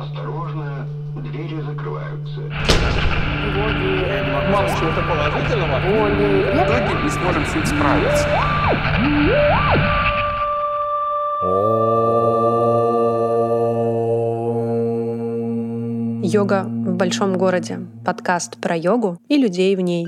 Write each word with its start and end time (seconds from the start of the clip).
Осторожно, 0.00 0.88
двери 1.16 1.60
закрываются. 1.60 2.40
Сказать 4.48 4.78
чего-то 4.78 5.02
положительного. 5.02 5.78
В 5.78 6.56
итоге 6.56 7.02
не 7.02 7.10
сможем 7.10 7.44
с 7.44 7.54
ним 7.54 7.66
справиться. 7.66 8.26
Йога 16.22 16.62
в 16.62 16.96
большом 16.96 17.36
городе. 17.36 17.80
Подкаст 18.02 18.58
про 18.58 18.74
йогу 18.74 19.18
и 19.28 19.36
людей 19.36 19.76
в 19.76 19.80
ней. 19.80 20.06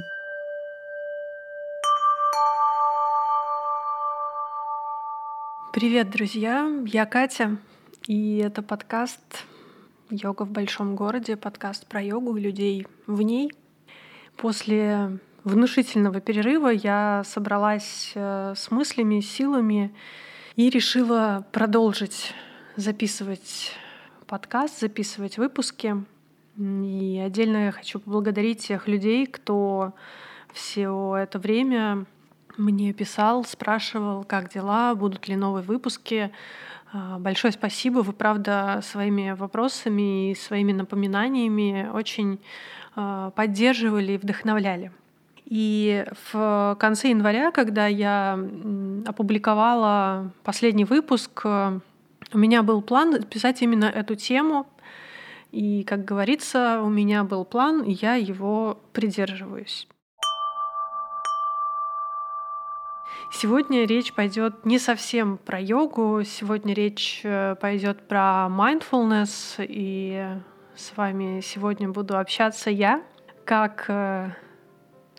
Привет, 5.75 6.09
друзья! 6.11 6.67
Я 6.87 7.05
Катя, 7.05 7.59
и 8.07 8.39
это 8.39 8.63
подкаст 8.63 9.21
«Йога 10.13 10.43
в 10.45 10.51
большом 10.51 10.95
городе», 10.95 11.37
подкаст 11.37 11.87
про 11.87 12.03
йогу 12.03 12.37
и 12.37 12.41
людей 12.43 12.87
в 13.07 13.23
ней. 13.23 13.51
После 14.37 15.19
внушительного 15.43 16.21
перерыва 16.21 16.69
я 16.69 17.23
собралась 17.25 18.13
э, 18.15 18.53
с 18.55 18.71
мыслями, 18.71 19.21
силами 19.21 19.95
и 20.55 20.69
решила 20.69 21.47
продолжить 21.51 22.35
записывать 22.77 23.73
подкаст, 24.27 24.81
записывать 24.81 25.39
выпуски. 25.39 26.05
И 26.59 27.23
отдельно 27.25 27.67
я 27.67 27.73
хочу 27.73 27.99
поблагодарить 27.99 28.67
тех 28.67 28.89
людей, 28.89 29.27
кто 29.27 29.95
все 30.53 31.17
это 31.17 31.39
время 31.39 32.05
мне 32.59 32.93
писал, 32.93 33.47
спрашивал, 33.47 34.25
как 34.25 34.53
дела, 34.53 34.95
будут 34.95 35.27
ли 35.29 35.37
новые 35.37 35.65
выпуски. 35.65 36.31
А, 36.93 37.19
большое 37.19 37.53
спасибо. 37.53 38.01
Вы, 38.01 38.13
правда, 38.13 38.81
своими 38.83 39.33
вопросами 39.33 40.31
и 40.31 40.35
своими 40.35 40.73
напоминаниями 40.73 41.91
очень 41.93 42.39
а, 42.95 43.31
поддерживали 43.31 44.13
и 44.13 44.19
вдохновляли. 44.19 44.93
И 45.47 46.05
в 46.33 46.77
конце 46.79 47.11
января, 47.11 47.51
когда 47.51 47.87
я 47.87 48.39
опубликовала 49.07 50.33
последний 50.45 50.85
выпуск, 50.85 51.45
у 51.45 52.39
меня 52.39 52.63
был 52.63 52.81
план 52.81 53.23
писать 53.25 53.61
именно 53.61 53.87
эту 53.87 54.15
тему. 54.15 54.67
И, 55.51 55.85
как 55.85 56.05
говорится, 56.05 56.81
у 56.83 56.89
меня 56.89 57.25
был 57.25 57.45
план, 57.45 57.83
и 57.83 57.93
я 57.93 58.15
его 58.15 58.79
придерживаюсь. 58.95 59.87
Сегодня 63.43 63.87
речь 63.87 64.13
пойдет 64.13 64.65
не 64.65 64.79
совсем 64.79 65.37
про 65.37 65.59
йогу, 65.59 66.23
сегодня 66.25 66.75
речь 66.75 67.23
э, 67.25 67.57
пойдет 67.61 68.07
про 68.07 68.47
mindfulness, 68.49 69.57
и 69.59 70.25
с 70.77 70.97
вами 70.97 71.41
сегодня 71.41 71.89
буду 71.89 72.17
общаться 72.17 72.71
я, 72.71 73.03
как 73.45 73.87
э, 73.89 74.31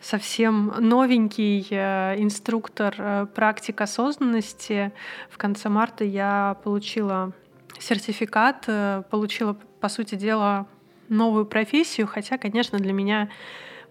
совсем 0.00 0.72
новенький 0.78 1.66
э, 1.68 2.14
инструктор 2.16 3.26
практик 3.34 3.78
осознанности. 3.82 4.92
В 5.28 5.36
конце 5.36 5.68
марта 5.68 6.04
я 6.04 6.56
получила 6.64 7.34
сертификат, 7.78 8.64
получила, 9.10 9.52
по 9.80 9.90
сути 9.90 10.14
дела, 10.14 10.66
новую 11.10 11.44
профессию, 11.44 12.06
хотя, 12.06 12.38
конечно, 12.38 12.78
для 12.78 12.94
меня 12.94 13.28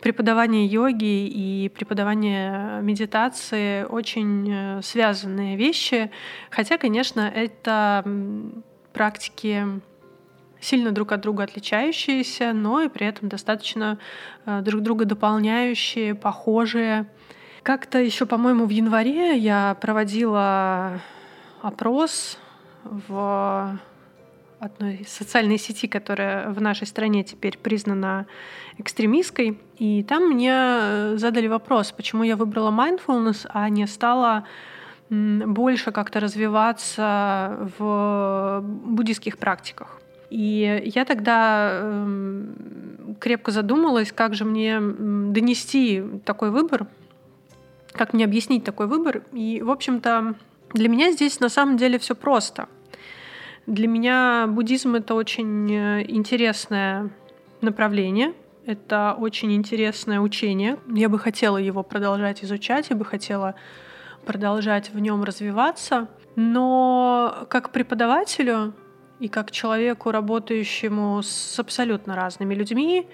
преподавание 0.04 0.66
йоги 0.66 1.28
и 1.28 1.70
преподавание 1.70 2.82
медитации 2.82 3.86
очень 3.86 4.52
э, 4.52 4.82
связанные 4.82 5.56
вещи. 5.56 6.12
Хотя, 6.50 6.78
конечно, 6.78 7.22
это 7.22 8.04
практики 8.92 9.66
сильно 10.60 10.92
друг 10.92 11.14
от 11.14 11.22
друга 11.22 11.44
отличающиеся, 11.44 12.52
но 12.52 12.82
и 12.82 12.90
при 12.90 13.08
этом 13.08 13.30
достаточно 13.30 13.98
э, 14.46 14.60
друг 14.60 14.82
друга 14.82 15.06
дополняющие, 15.06 16.16
похожие. 16.16 17.06
Как-то 17.64 17.98
еще, 17.98 18.26
по-моему, 18.26 18.66
в 18.66 18.72
январе 18.72 19.38
я 19.38 19.78
проводила 19.80 21.00
опрос 21.62 22.38
в 22.84 23.80
одной 24.64 25.06
социальной 25.08 25.58
сети, 25.58 25.88
которая 25.88 26.50
в 26.50 26.62
нашей 26.62 26.88
стране 26.88 27.24
теперь 27.24 27.58
признана 27.58 28.26
экстремистской. 28.78 29.60
И 29.78 30.04
там 30.04 30.30
мне 30.30 30.54
э, 30.54 31.16
задали 31.18 31.48
вопрос, 31.48 31.92
почему 31.92 32.24
я 32.24 32.36
выбрала 32.36 32.72
mindfulness, 32.72 33.46
а 33.50 33.70
не 33.70 33.88
стала 33.88 34.46
больше 35.10 35.92
как-то 35.92 36.20
развиваться 36.20 37.70
в 37.78 38.62
буддийских 38.64 39.38
практиках. 39.38 40.00
И 40.32 40.82
я 40.96 41.06
тогда 41.06 41.70
эм, 41.74 43.16
крепко 43.20 43.52
задумалась, 43.52 44.12
как 44.12 44.34
же 44.34 44.46
мне 44.46 44.80
донести 44.80 46.04
такой 46.26 46.50
выбор, 46.50 46.88
как 47.92 48.14
мне 48.14 48.26
объяснить 48.26 48.64
такой 48.64 48.88
выбор. 48.88 49.22
И, 49.34 49.62
в 49.62 49.70
общем-то, 49.70 50.34
для 50.74 50.90
меня 50.90 51.12
здесь 51.12 51.40
на 51.40 51.50
самом 51.50 51.78
деле 51.78 52.00
все 52.00 52.16
просто— 52.16 52.68
для 53.66 53.88
меня 53.88 54.46
буддизм— 54.48 54.96
это 54.96 55.14
очень 55.14 55.72
э, 55.72 56.06
интересное 56.08 57.10
направление, 57.62 58.34
это 58.66 59.16
очень 59.18 59.54
интересное 59.54 60.20
учение. 60.20 60.78
Я 60.88 61.08
бы 61.08 61.18
хотела 61.18 61.58
его 61.58 61.82
продолжать 61.82 62.44
изучать, 62.44 62.90
я 62.90 62.96
бы 62.96 63.06
хотела 63.06 63.56
продолжать 64.26 64.90
в 64.90 65.00
нем 65.00 65.24
развиваться. 65.24 66.08
Но 66.36 67.46
как 67.50 67.72
преподавателю 67.72 68.74
и 69.20 69.30
как 69.30 69.52
человеку, 69.52 70.12
работающему 70.12 71.22
с 71.22 71.58
абсолютно 71.58 72.16
разными 72.16 72.54
людьми, 72.54 73.08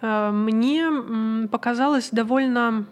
э, 0.00 0.30
мне 0.32 1.48
показалось 1.48 2.10
довольно 2.10 2.86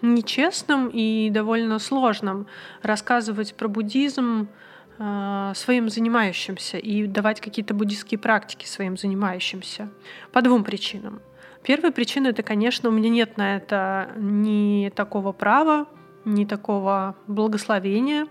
нечестным 0.00 0.88
и 0.88 1.28
довольно 1.30 1.78
сложным 1.78 2.46
рассказывать 2.82 3.54
про 3.54 3.68
буддизм 3.68 4.48
своим 4.96 5.88
занимающимся 5.88 6.78
и 6.78 7.06
давать 7.06 7.40
какие-то 7.40 7.74
буддийские 7.74 8.18
практики 8.18 8.66
своим 8.66 8.96
занимающимся. 8.96 9.88
По 10.32 10.40
двум 10.40 10.62
причинам. 10.62 11.20
Первая 11.64 11.90
причина 11.92 12.28
это, 12.28 12.42
конечно, 12.42 12.90
у 12.90 12.92
меня 12.92 13.08
нет 13.08 13.36
на 13.36 13.56
это 13.56 14.12
ни 14.16 14.92
такого 14.94 15.32
права, 15.32 15.86
ни 16.24 16.44
такого 16.44 17.16
благословения, 17.26 18.26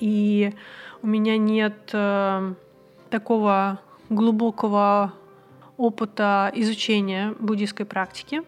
и 0.00 0.52
у 1.02 1.06
меня 1.06 1.38
нет 1.38 1.90
э, 1.92 2.54
такого 3.10 3.80
глубокого 4.10 5.14
опыта 5.76 6.50
изучения 6.54 7.34
буддийской 7.38 7.86
практики. 7.86 8.42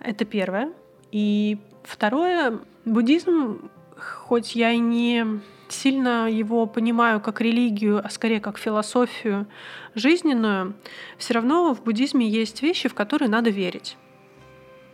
Это 0.00 0.24
первое. 0.24 0.72
И 1.12 1.58
второе, 1.84 2.58
буддизм, 2.84 3.70
хоть 3.98 4.56
я 4.56 4.72
и 4.72 4.78
не 4.78 5.40
сильно 5.72 6.30
его 6.30 6.66
понимаю 6.66 7.20
как 7.20 7.40
религию, 7.40 8.00
а 8.04 8.10
скорее 8.10 8.40
как 8.40 8.58
философию 8.58 9.46
жизненную, 9.94 10.74
все 11.18 11.34
равно 11.34 11.74
в 11.74 11.82
буддизме 11.82 12.28
есть 12.28 12.62
вещи, 12.62 12.88
в 12.88 12.94
которые 12.94 13.28
надо 13.28 13.50
верить. 13.50 13.96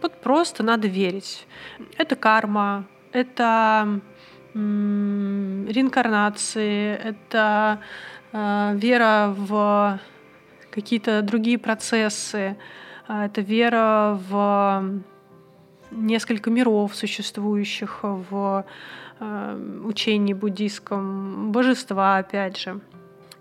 Вот 0.03 0.21
просто 0.21 0.63
надо 0.63 0.89
верить. 0.89 1.47
Это 1.97 2.17
карма, 2.17 2.87
это 3.13 4.01
реинкарнации, 4.55 6.95
это 6.95 7.81
э, 8.33 8.75
вера 8.77 9.35
в 9.37 10.01
какие-то 10.71 11.23
другие 11.23 11.59
процессы, 11.59 12.57
э, 13.09 13.25
это 13.25 13.41
вера 13.41 14.21
в 14.29 15.01
несколько 15.91 16.51
миров 16.51 16.95
существующих, 16.95 18.01
в 18.03 18.65
учении 19.21 20.33
буддийском, 20.33 21.51
божества, 21.53 22.19
опять 22.19 22.59
же. 22.59 22.81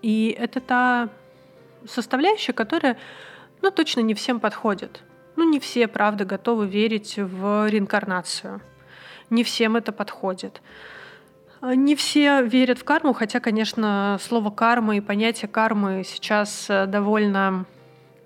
И 0.02 0.36
это 0.38 0.60
та 0.60 1.10
составляющая, 1.86 2.54
которая, 2.54 2.98
ну, 3.62 3.72
точно 3.72 4.02
не 4.02 4.14
всем 4.14 4.40
подходит. 4.40 5.04
Ну, 5.36 5.50
не 5.50 5.60
все, 5.60 5.88
правда, 5.88 6.26
готовы 6.26 6.68
верить 6.68 7.18
в 7.18 7.70
реинкарнацию. 7.70 8.62
Не 9.30 9.44
всем 9.44 9.76
это 9.76 9.92
подходит. 9.92 10.62
Не 11.62 11.96
все 11.96 12.44
верят 12.44 12.80
в 12.80 12.84
карму, 12.84 13.14
хотя, 13.14 13.40
конечно, 13.40 14.18
слово 14.22 14.52
карма 14.52 14.96
и 14.96 15.02
понятие 15.02 15.50
кармы 15.50 16.04
сейчас 16.06 16.70
э, 16.70 16.86
довольно, 16.86 17.66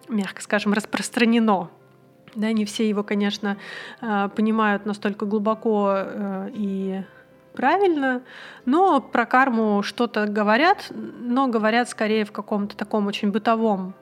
мягко 0.09 0.41
скажем, 0.41 0.73
распространено. 0.73 1.69
Да, 2.35 2.51
не 2.51 2.65
все 2.65 2.87
его, 2.87 3.03
конечно, 3.03 3.57
э, 4.01 4.29
понимают 4.35 4.85
настолько 4.85 5.25
глубоко 5.25 5.93
э, 5.95 6.49
и 6.53 7.03
правильно, 7.53 8.21
но 8.65 9.01
про 9.01 9.25
карму 9.25 9.83
что-то 9.83 10.25
говорят, 10.25 10.91
но 10.91 11.47
говорят 11.47 11.89
скорее 11.89 12.25
в 12.25 12.31
каком-то 12.31 12.75
таком 12.75 13.07
очень 13.07 13.31
бытовом 13.31 13.93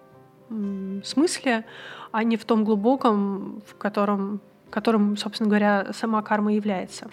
смысле, 1.04 1.66
а 2.12 2.24
не 2.24 2.38
в 2.38 2.46
том 2.46 2.64
глубоком, 2.64 3.62
в 3.68 3.76
котором, 3.76 4.42
которым, 4.70 5.18
собственно 5.18 5.50
говоря, 5.50 5.88
сама 5.94 6.22
карма 6.22 6.54
является. 6.54 7.10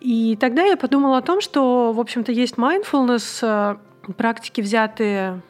И 0.00 0.36
тогда 0.40 0.62
я 0.62 0.76
подумала 0.76 1.18
о 1.18 1.22
том, 1.22 1.40
что, 1.40 1.92
в 1.92 2.00
общем-то, 2.00 2.32
есть 2.32 2.54
mindfulness, 2.54 3.40
э, 3.42 4.12
практики, 4.14 4.60
взятые 4.60 5.42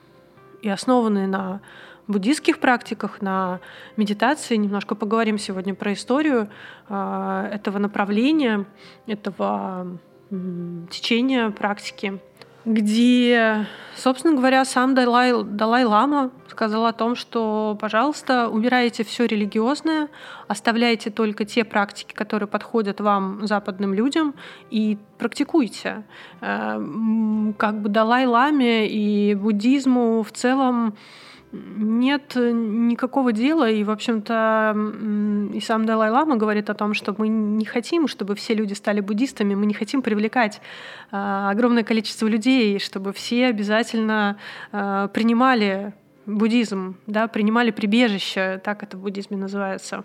и 0.63 0.69
основанные 0.69 1.27
на 1.27 1.61
буддийских 2.09 2.59
практиках, 2.59 3.23
на 3.23 3.61
медитации. 3.97 4.57
Немножко 4.57 4.97
поговорим 4.97 5.39
сегодня 5.39 5.75
про 5.75 5.93
историю 5.93 6.49
э, 6.89 7.51
этого 7.53 7.79
направления, 7.79 8.67
этого 9.07 9.99
течения 10.91 11.51
практики 11.51 12.21
где, 12.65 13.67
собственно 13.97 14.35
говоря, 14.35 14.65
сам 14.65 14.95
Далай, 14.95 15.33
Далай 15.45 15.85
Лама 15.85 16.31
сказал 16.49 16.87
о 16.87 16.93
том, 16.93 17.17
что, 17.17 17.77
пожалуйста, 17.81 18.49
убирайте 18.49 19.03
все 19.03 19.27
религиозное, 19.27 20.09
оставляйте 20.47 21.11
только 21.11 21.45
те 21.45 21.65
практики, 21.65 22.13
которые 22.13 22.49
подходят 22.49 23.01
вам, 23.01 23.47
западным 23.47 23.95
людям, 23.95 24.35
и 24.71 24.99
практикуйте. 25.17 26.05
Э, 26.41 27.53
как 27.57 27.81
бы 27.81 27.89
Далай 27.89 28.27
Ламе 28.27 28.89
и 28.89 29.35
буддизму 29.35 30.23
в 30.23 30.33
целом 30.33 30.95
нет 31.53 32.35
никакого 32.37 33.33
дела, 33.33 33.69
и, 33.69 33.83
в 33.83 33.91
общем-то, 33.91 34.77
и 35.53 35.61
сам 35.61 35.85
Далай-Лама 35.85 36.37
говорит 36.37 36.71
о 36.71 36.75
том, 36.75 36.95
что 36.95 37.15
мы 37.19 37.29
не 37.29 37.65
хотим, 37.65 38.07
чтобы 38.07 38.35
все 38.35 38.55
люди 38.55 38.75
стали 38.75 39.01
буддистами, 39.01 39.55
мы 39.55 39.67
не 39.67 39.75
хотим 39.75 40.03
привлекать 40.03 40.61
э, 41.11 41.17
огромное 41.17 41.83
количество 41.83 42.27
людей, 42.27 42.79
чтобы 42.79 43.13
все 43.13 43.47
обязательно 43.47 44.37
э, 44.73 45.09
принимали 45.13 45.93
буддизм, 46.27 46.97
да, 47.07 47.27
принимали 47.27 47.71
прибежище, 47.71 48.61
так 48.63 48.83
это 48.83 48.97
в 48.97 49.01
буддизме 49.01 49.37
называется. 49.37 50.05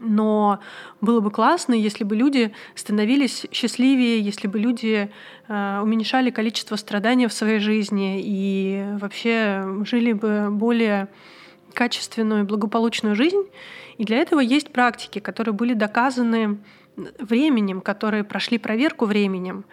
Но 0.00 0.60
было 1.02 1.20
бы 1.20 1.30
классно, 1.30 1.74
если 1.74 2.04
бы 2.04 2.16
люди 2.16 2.52
становились 2.74 3.46
счастливее, 3.52 4.20
если 4.20 4.48
бы 4.48 4.58
люди 4.58 5.10
э, 5.46 5.80
уменьшали 5.82 6.30
количество 6.30 6.76
страданий 6.76 7.26
в 7.26 7.32
своей 7.34 7.58
жизни 7.58 8.20
и 8.24 8.82
вообще 8.98 9.62
жили 9.84 10.14
бы 10.14 10.48
более 10.50 11.08
качественную 11.74 12.42
и 12.42 12.46
благополучную 12.46 13.14
жизнь. 13.14 13.44
И 13.98 14.04
для 14.04 14.16
этого 14.16 14.40
есть 14.40 14.72
практики, 14.72 15.18
которые 15.18 15.52
были 15.52 15.74
доказаны 15.74 16.58
временем, 16.96 17.82
которые 17.82 18.24
прошли 18.24 18.56
проверку 18.56 19.04
временем. 19.04 19.64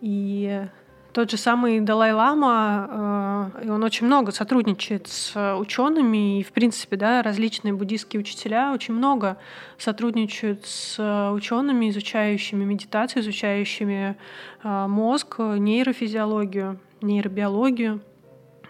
И 0.00 0.66
тот 1.14 1.30
же 1.30 1.36
самый 1.36 1.80
Далай-Лама, 1.80 3.52
э, 3.62 3.70
он 3.70 3.84
очень 3.84 4.06
много 4.06 4.32
сотрудничает 4.32 5.06
с 5.06 5.56
учеными, 5.56 6.40
и, 6.40 6.42
в 6.42 6.50
принципе, 6.50 6.96
да, 6.96 7.22
различные 7.22 7.72
буддийские 7.72 8.18
учителя 8.18 8.72
очень 8.72 8.94
много 8.94 9.38
сотрудничают 9.78 10.66
с 10.66 11.30
учеными, 11.32 11.88
изучающими 11.88 12.64
медитацию, 12.64 13.22
изучающими 13.22 14.16
э, 14.64 14.86
мозг, 14.88 15.38
нейрофизиологию, 15.38 16.80
нейробиологию, 17.00 18.00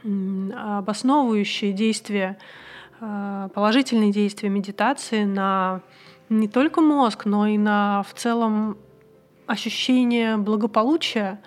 обосновывающие 0.04 1.72
действия, 1.72 2.36
э, 3.00 3.48
положительные 3.54 4.12
действия 4.12 4.50
медитации 4.50 5.24
на 5.24 5.80
не 6.28 6.48
только 6.48 6.82
мозг, 6.82 7.24
но 7.24 7.46
и 7.46 7.56
на 7.56 8.02
в 8.02 8.12
целом 8.12 8.76
ощущение 9.46 10.36
благополучия, 10.36 11.40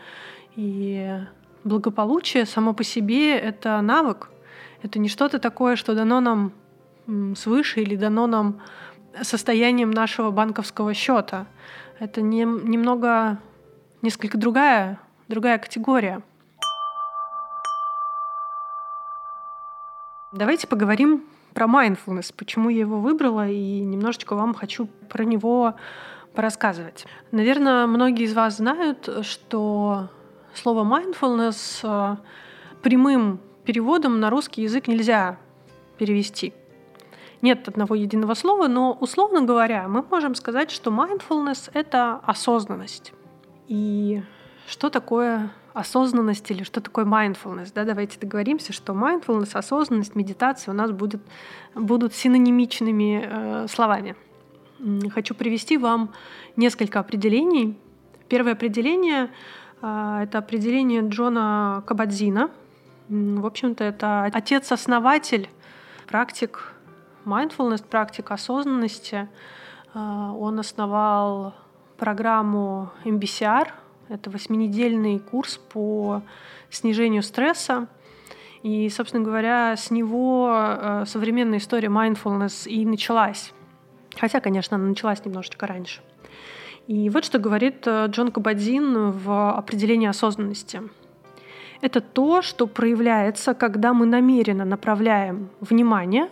и 0.57 1.19
благополучие 1.63 2.45
само 2.45 2.73
по 2.73 2.83
себе— 2.83 3.37
это 3.39 3.79
навык. 3.81 4.29
Это 4.81 4.99
не 4.99 5.07
что-то 5.07 5.39
такое, 5.39 5.75
что 5.75 5.93
дано 5.95 6.19
нам 6.19 6.51
свыше 7.35 7.81
или 7.81 7.95
дано 7.95 8.27
нам 8.27 8.59
состоянием 9.21 9.91
нашего 9.91 10.31
банковского 10.31 10.93
счета. 10.93 11.45
Это 11.99 12.21
не, 12.21 12.39
немного, 12.43 13.39
несколько 14.01 14.37
другая, 14.37 14.99
другая 15.27 15.59
категория. 15.59 16.21
Давайте 20.31 20.67
поговорим 20.67 21.23
про 21.53 21.67
mindfulness, 21.67 22.33
почему 22.35 22.69
я 22.69 22.81
его 22.81 22.99
выбрала, 22.99 23.47
и 23.47 23.81
немножечко 23.81 24.35
вам 24.35 24.53
хочу 24.53 24.87
про 25.09 25.23
него 25.23 25.75
порассказывать. 26.33 27.05
Наверное, 27.31 27.87
многие 27.87 28.25
из 28.25 28.33
вас 28.33 28.57
знают, 28.57 29.09
что 29.21 30.09
Слово 30.57 30.83
mindfulness 30.83 31.81
э, 31.83 32.17
прямым 32.81 33.39
переводом 33.63 34.19
на 34.19 34.31
русский 34.31 34.63
язык 34.63 34.87
нельзя 34.87 35.37
перевести. 35.99 36.51
Нет 37.43 37.67
одного 37.67 37.93
единого 37.93 38.33
слова, 38.33 38.67
но 38.67 38.93
условно 38.99 39.41
говоря, 39.41 39.87
мы 39.87 40.01
можем 40.09 40.33
сказать, 40.33 40.71
что 40.71 40.89
mindfulness— 40.89 41.69
это 41.73 42.15
осознанность. 42.23 43.13
И 43.67 44.23
что 44.67 44.89
такое 44.89 45.51
осознанность 45.73 46.49
или 46.49 46.63
что 46.63 46.81
такое 46.81 47.05
mindfulness? 47.05 47.71
Да, 47.75 47.83
давайте 47.83 48.19
договоримся, 48.19 48.73
что 48.73 48.93
mindfulness, 48.93 49.51
осознанность, 49.53 50.15
медитация 50.15 50.71
у 50.71 50.75
нас 50.75 50.89
будет, 50.89 51.21
будут 51.75 52.15
синонимичными 52.15 53.21
э, 53.23 53.67
словами. 53.67 54.15
Хочу 55.13 55.35
привести 55.35 55.77
вам 55.77 56.13
несколько 56.55 56.99
определений. 56.99 57.77
Первое 58.27 58.53
определение 58.53 59.29
это 59.81 60.39
определение 60.39 61.07
Джона 61.07 61.83
Кабадзина. 61.85 62.49
В 63.09 63.45
общем-то, 63.45 63.83
это 63.83 64.23
отец-основатель 64.23 65.49
практик 66.07 66.73
mindfulness, 67.25 67.83
практик 67.85 68.31
осознанности. 68.31 69.29
А, 69.93 70.33
он 70.33 70.59
основал 70.59 71.53
программу 71.97 72.91
MBCR. 73.03 73.67
Это 74.09 74.29
восьминедельный 74.29 75.19
курс 75.19 75.57
по 75.57 76.21
снижению 76.69 77.23
стресса. 77.23 77.87
И, 78.63 78.89
собственно 78.89 79.23
говоря, 79.23 79.75
с 79.75 79.91
него 79.91 80.49
а, 80.49 81.03
современная 81.05 81.59
история 81.59 81.89
mindfulness 81.89 82.67
и 82.67 82.85
началась. 82.85 83.53
Хотя, 84.17 84.39
конечно, 84.39 84.77
она 84.77 84.87
началась 84.87 85.23
немножечко 85.23 85.67
раньше. 85.67 86.01
И 86.87 87.09
вот 87.09 87.25
что 87.25 87.37
говорит 87.37 87.85
э, 87.85 88.07
Джон 88.07 88.31
Кабадзин 88.31 89.11
в 89.11 89.51
определении 89.51 90.07
осознанности. 90.07 90.81
Это 91.81 91.99
то, 91.99 92.41
что 92.41 92.65
проявляется, 92.65 93.53
когда 93.53 93.93
мы 93.93 94.05
намеренно 94.05 94.63
направляем 94.65 95.49
внимание 95.59 96.29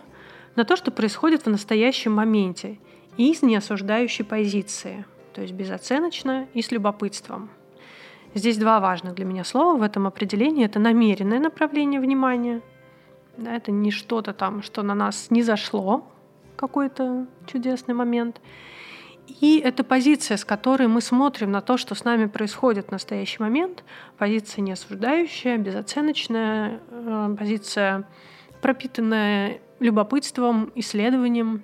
на 0.56 0.64
то, 0.64 0.74
что 0.76 0.90
происходит 0.90 1.44
в 1.44 1.50
настоящем 1.50 2.12
моменте, 2.12 2.78
из 3.18 3.42
неосуждающей 3.42 4.24
позиции, 4.24 5.04
то 5.34 5.42
есть 5.42 5.54
безоценочно 5.54 6.48
и 6.54 6.62
с 6.62 6.70
любопытством. 6.70 7.50
Здесь 8.34 8.58
два 8.58 8.80
важных 8.80 9.14
для 9.14 9.24
меня 9.24 9.44
слова 9.44 9.76
в 9.76 9.82
этом 9.82 10.06
определении. 10.06 10.64
Это 10.64 10.78
намеренное 10.78 11.38
направление 11.38 12.00
внимания. 12.00 12.60
Да, 13.36 13.54
это 13.54 13.70
не 13.70 13.90
что-то 13.90 14.32
там, 14.32 14.62
что 14.62 14.82
на 14.82 14.94
нас 14.94 15.30
не 15.30 15.42
зашло, 15.42 16.06
какой-то 16.56 17.26
чудесный 17.46 17.94
момент. 17.94 18.40
И 19.28 19.58
это 19.58 19.82
позиция, 19.82 20.36
с 20.36 20.44
которой 20.44 20.86
мы 20.88 21.00
смотрим 21.00 21.50
на 21.50 21.60
то, 21.60 21.76
что 21.76 21.94
с 21.94 22.04
нами 22.04 22.26
происходит 22.26 22.88
в 22.88 22.92
настоящий 22.92 23.42
момент. 23.42 23.84
Позиция 24.18 24.62
не 24.62 24.72
осуждающая, 24.72 25.58
безоценочная, 25.58 26.80
э, 26.90 27.36
позиция 27.38 28.04
пропитанная 28.62 29.60
любопытством, 29.80 30.70
исследованием. 30.74 31.62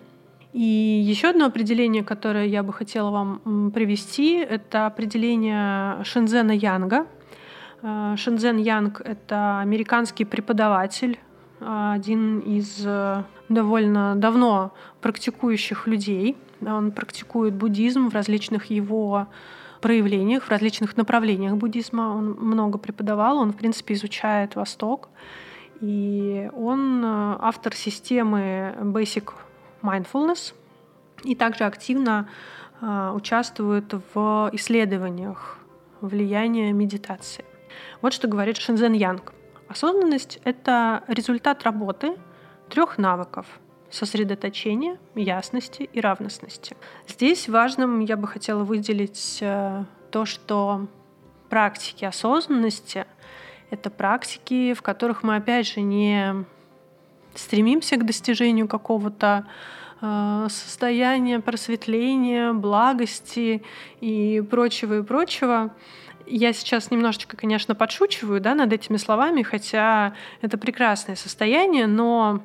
И 0.52 0.60
еще 0.60 1.28
одно 1.28 1.46
определение, 1.46 2.04
которое 2.04 2.46
я 2.46 2.62
бы 2.62 2.72
хотела 2.72 3.10
вам 3.10 3.70
привести, 3.72 4.36
это 4.36 4.86
определение 4.86 6.02
Шензена 6.04 6.52
Янга. 6.52 7.06
Э, 7.82 8.16
Шензен 8.16 8.58
Янг— 8.58 9.00
это 9.04 9.60
американский 9.60 10.24
преподаватель, 10.24 11.18
один 11.60 12.40
из 12.40 12.82
э, 12.84 13.22
довольно 13.48 14.16
давно 14.16 14.74
практикующих 15.00 15.86
людей— 15.86 16.36
он 16.66 16.92
практикует 16.92 17.54
буддизм 17.54 18.08
в 18.08 18.14
различных 18.14 18.66
его 18.66 19.26
проявлениях, 19.80 20.44
в 20.44 20.50
различных 20.50 20.96
направлениях 20.96 21.56
буддизма. 21.56 22.02
Он 22.02 22.30
много 22.38 22.78
преподавал, 22.78 23.38
он, 23.38 23.52
в 23.52 23.56
принципе, 23.56 23.94
изучает 23.94 24.56
Восток. 24.56 25.08
И 25.80 26.48
он 26.54 27.04
э, 27.04 27.36
автор 27.40 27.74
системы 27.74 28.74
Basic 28.80 29.32
Mindfulness 29.82 30.54
и 31.24 31.34
также 31.34 31.64
активно 31.64 32.28
э, 32.80 33.12
участвует 33.14 33.92
в 34.14 34.50
исследованиях 34.52 35.58
влияния 36.00 36.72
медитации. 36.72 37.44
Вот 38.00 38.12
что 38.12 38.28
говорит 38.28 38.58
Шензен 38.58 38.92
Янг. 38.92 39.32
Осознанность— 39.68 40.38
это 40.44 41.02
результат 41.08 41.64
работы 41.64 42.16
трех 42.68 42.98
навыков— 42.98 43.46
сосредоточения, 43.92 44.98
ясности 45.14 45.88
и 45.92 46.00
равностности. 46.00 46.76
Здесь 47.06 47.48
важным 47.48 48.00
я 48.00 48.16
бы 48.16 48.26
хотела 48.26 48.64
выделить 48.64 49.38
э, 49.40 49.84
то, 50.10 50.24
что 50.24 50.88
практики 51.48 52.04
осознанности— 52.04 53.06
это 53.70 53.90
практики, 53.90 54.74
в 54.74 54.82
которых 54.82 55.22
мы, 55.22 55.36
опять 55.36 55.66
же, 55.66 55.80
не 55.80 56.44
стремимся 57.34 57.96
к 57.96 58.06
достижению 58.06 58.66
какого-то 58.66 59.46
э, 60.00 60.46
состояния 60.50 61.40
просветления, 61.40 62.52
благости 62.54 63.62
и 64.00 64.42
прочего 64.50 64.98
и 64.98 65.02
прочего. 65.02 65.74
Я 66.26 66.52
сейчас 66.52 66.90
немножечко, 66.90 67.36
конечно, 67.36 67.74
подшучиваю 67.74 68.40
да, 68.40 68.54
над 68.54 68.72
этими 68.72 68.96
словами, 68.96 69.42
хотя 69.42 70.14
это 70.40 70.56
прекрасное 70.56 71.16
состояние, 71.16 71.86
но 71.86 72.42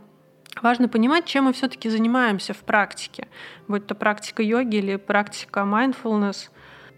важно 0.63 0.87
понимать, 0.87 1.25
чем 1.25 1.45
мы 1.45 1.53
все-таки 1.53 1.89
занимаемся 1.89 2.53
в 2.53 2.59
практике. 2.59 3.27
Будь 3.67 3.85
то 3.87 3.95
практика 3.95 4.43
йоги 4.43 4.77
или 4.77 4.95
практика 4.95 5.61
mindfulness. 5.61 6.49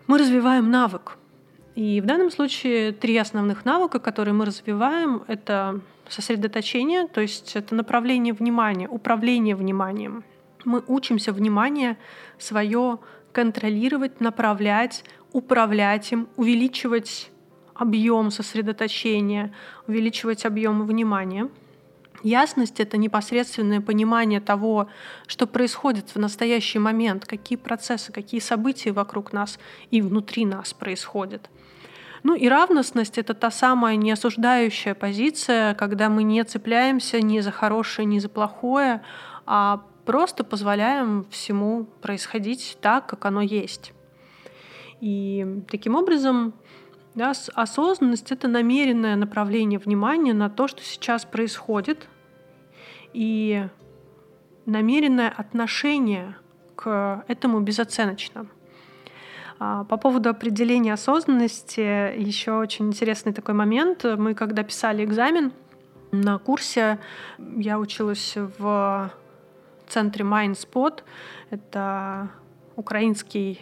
Мы 0.08 0.18
развиваем 0.18 0.72
навык. 0.72 1.18
И 1.76 2.02
в 2.02 2.06
данном 2.06 2.32
случае 2.32 2.92
три 2.92 3.18
основных 3.18 3.66
навыка, 3.66 4.00
которые 4.00 4.34
мы 4.34 4.46
развиваем, 4.46 5.24
это 5.28 5.82
сосредоточение, 6.10 7.08
то 7.08 7.22
есть 7.22 7.56
это 7.56 7.76
направление 7.76 8.34
внимания, 8.34 8.88
управление 8.88 9.56
вниманием. 9.56 10.24
Мы 10.66 10.84
учимся 10.88 11.32
внимание 11.32 11.98
свое 12.38 13.00
контролировать, 13.32 14.20
направлять, 14.20 15.04
управлять 15.32 16.12
им, 16.12 16.28
увеличивать 16.36 17.32
объем 17.76 18.32
сосредоточения, 18.32 19.54
увеличивать 19.88 20.46
объем 20.46 20.86
внимания. 20.86 21.50
Ясность— 22.24 22.80
это 22.82 22.98
непосредственное 22.98 23.82
понимание 23.82 24.42
того, 24.42 24.88
что 25.28 25.48
происходит 25.48 26.10
в 26.16 26.20
настоящий 26.20 26.80
момент, 26.80 27.26
какие 27.26 27.58
процессы, 27.58 28.12
какие 28.12 28.42
события 28.42 28.92
вокруг 28.92 29.32
нас 29.34 29.60
и 29.92 30.02
внутри 30.02 30.46
нас 30.46 30.74
происходят. 30.74 31.50
Ну 32.24 32.36
и 32.36 32.50
равностность— 32.50 33.18
это 33.18 33.34
та 33.34 33.52
самая 33.52 33.96
неосуждающая 33.96 34.94
позиция, 34.94 35.74
когда 35.76 36.10
мы 36.10 36.24
не 36.24 36.44
цепляемся 36.44 37.22
ни 37.22 37.40
за 37.40 37.52
хорошее, 37.52 38.06
ни 38.06 38.20
за 38.20 38.28
плохое, 38.28 39.02
а 39.46 39.82
просто 40.06 40.44
позволяем 40.44 41.26
всему 41.30 41.86
происходить 42.02 42.78
так, 42.82 43.08
как 43.08 43.26
оно 43.26 43.42
есть. 43.42 43.94
И 45.00 45.64
таким 45.70 45.96
образом 45.96 46.54
да, 47.20 47.34
осознанность— 47.54 48.32
это 48.34 48.48
намеренное 48.48 49.18
направление 49.18 49.78
внимания 49.78 50.34
на 50.34 50.50
то, 50.50 50.70
что 50.70 50.82
сейчас 50.82 51.26
происходит, 51.26 52.08
и 53.12 53.68
намеренное 54.66 55.28
отношение 55.28 56.38
к 56.78 57.26
этому 57.28 57.60
безоценочно. 57.60 58.48
А, 59.60 59.84
по 59.84 59.98
поводу 59.98 60.30
определения 60.30 60.94
осознанности 60.94 62.18
еще 62.18 62.54
очень 62.54 62.88
интересный 62.88 63.34
такой 63.34 63.54
момент. 63.54 64.06
Мы 64.06 64.34
когда 64.34 64.64
писали 64.64 65.04
экзамен 65.04 65.52
на 66.14 66.38
курсе, 66.38 67.00
я 67.38 67.80
училась 67.80 68.38
в 68.38 69.12
центре 69.90 70.24
MindSpot. 70.24 71.04
Это 71.50 72.30
украинский 72.78 73.60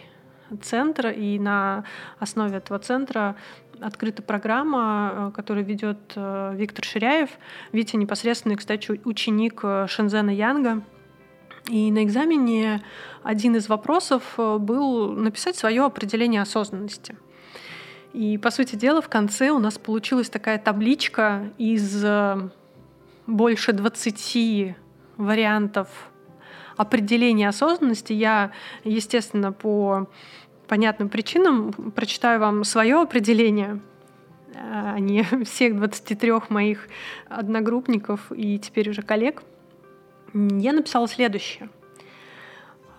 центр, 0.62 1.08
и 1.08 1.38
на 1.38 1.84
основе 2.18 2.56
этого 2.58 2.78
центра 2.78 3.36
открыта 3.80 4.22
программа, 4.22 5.12
э, 5.12 5.30
которую 5.34 5.64
ведет 5.64 5.98
э, 6.16 6.52
Виктор 6.54 6.84
Ширяев. 6.84 7.30
Витя 7.72 7.96
непосредственный, 7.96 8.56
кстати, 8.56 9.00
ученик 9.04 9.60
э, 9.62 9.86
Шензена 9.88 10.30
Янга. 10.30 10.82
И 11.68 11.90
на 11.92 12.02
экзамене 12.02 12.82
один 13.22 13.56
из 13.56 13.68
вопросов 13.68 14.22
был 14.36 15.12
написать 15.12 15.54
свое 15.54 15.84
определение 15.84 16.40
осознанности. 16.40 17.14
И, 18.14 18.38
по 18.38 18.50
сути 18.50 18.74
дела, 18.74 19.02
в 19.02 19.10
конце 19.10 19.50
у 19.50 19.58
нас 19.58 19.76
получилась 19.76 20.30
такая 20.30 20.58
табличка 20.58 21.52
из 21.58 22.06
больше 23.26 23.72
20 23.74 24.76
вариантов 25.18 25.88
определения 26.78 27.48
осознанности. 27.48 28.14
Я, 28.14 28.52
естественно, 28.84 29.52
по 29.52 30.08
понятным 30.66 31.08
причинам 31.08 31.72
прочитаю 31.72 32.40
вам 32.40 32.64
свое 32.64 33.00
определение, 33.00 33.80
а 34.54 34.98
не 34.98 35.22
всех 35.44 35.76
23 35.76 36.32
моих 36.48 36.88
одногруппников 37.28 38.32
и 38.32 38.58
теперь 38.58 38.88
уже 38.88 39.02
коллег. 39.02 39.42
Я 40.32 40.72
написала 40.72 41.08
следующее. 41.08 41.68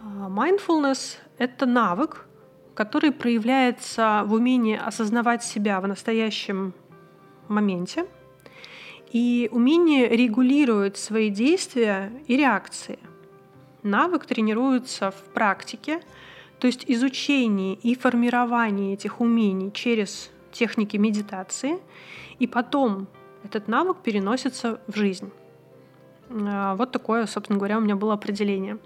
Mindfulness— 0.04 1.18
это 1.38 1.66
навык, 1.66 2.26
который 2.74 3.12
проявляется 3.12 4.24
в 4.26 4.34
умении 4.34 4.80
осознавать 4.82 5.44
себя 5.44 5.82
в 5.82 5.88
настоящем 5.88 6.74
моменте 7.48 8.06
и 9.12 9.50
умение 9.52 10.08
регулировать 10.08 10.98
свои 10.98 11.30
действия 11.30 12.12
и 12.28 12.38
реакции. 12.38 13.00
Навык 13.84 14.26
тренируется 14.26 15.12
в 15.12 15.22
практике— 15.34 16.02
то 16.60 16.68
есть 16.68 16.84
изучение 16.88 17.76
и 17.76 17.96
формирование 17.96 18.94
этих 18.94 19.22
умений 19.22 19.72
через 19.72 20.30
техники 20.52 20.98
медитации, 20.98 21.80
и 22.38 22.48
потом 22.48 23.08
этот 23.44 23.68
навык 23.68 23.98
переносится 24.04 24.82
в 24.88 24.96
жизнь. 24.96 25.32
А, 26.30 26.76
вот 26.76 26.92
такое, 26.92 27.26
собственно 27.26 27.58
говоря, 27.58 27.78
у 27.78 27.82
меня 27.82 27.96
было 27.96 28.14
определение. 28.14 28.78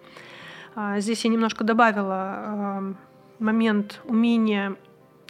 А, 0.76 1.00
здесь 1.00 1.26
я 1.26 1.32
немножко 1.32 1.64
добавила 1.64 2.14
а, 2.16 2.94
момент 3.40 4.02
умения 4.06 4.76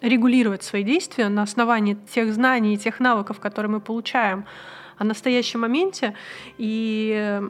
регулировать 0.02 0.64
свои 0.64 0.84
действия 0.84 1.30
на 1.30 1.44
основании 1.44 1.98
тех 2.14 2.34
знаний 2.34 2.74
и 2.74 2.78
тех 2.78 3.00
навыков, 3.00 3.40
которые 3.40 3.72
мы 3.72 3.80
получаем 3.80 4.46
о 4.98 5.04
настоящем 5.04 5.62
моменте. 5.62 6.16
И 6.58 7.42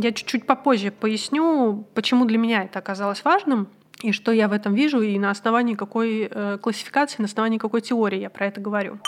я 0.00 0.12
чуть-чуть 0.12 0.46
попозже 0.46 0.90
поясню, 0.90 1.86
почему 1.94 2.24
для 2.24 2.38
меня 2.38 2.64
это 2.64 2.78
оказалось 2.78 3.24
важным— 3.24 3.68
и 4.02 4.12
что 4.12 4.32
я 4.32 4.48
в 4.48 4.52
этом 4.52 4.74
вижу, 4.74 5.00
и 5.00 5.18
на 5.18 5.30
основании 5.30 5.74
какой 5.74 6.28
э, 6.30 6.58
классификации, 6.58 7.16
на 7.18 7.26
основании 7.26 7.58
какой 7.58 7.80
теории 7.80 8.18
я 8.18 8.30
про 8.30 8.46
это 8.46 8.60
говорю. 8.60 8.98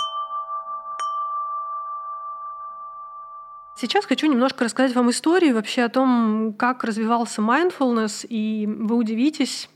Сейчас 3.75 4.05
хочу 4.05 4.27
немножко 4.27 4.65
рассказать 4.65 4.95
вам 4.95 5.11
историю 5.11 5.55
вообще 5.55 5.83
о 5.83 5.89
том, 5.89 6.55
как 6.57 6.85
развивался 6.85 7.41
mindfulness, 7.41 8.27
и 8.29 8.67
вы 8.67 8.97
удивитесь, 8.97 9.69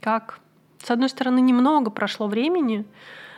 как, 0.00 0.38
с 0.82 0.90
одной 0.90 1.08
стороны, 1.08 1.40
немного 1.40 1.90
прошло 1.90 2.28
времени, 2.28 2.84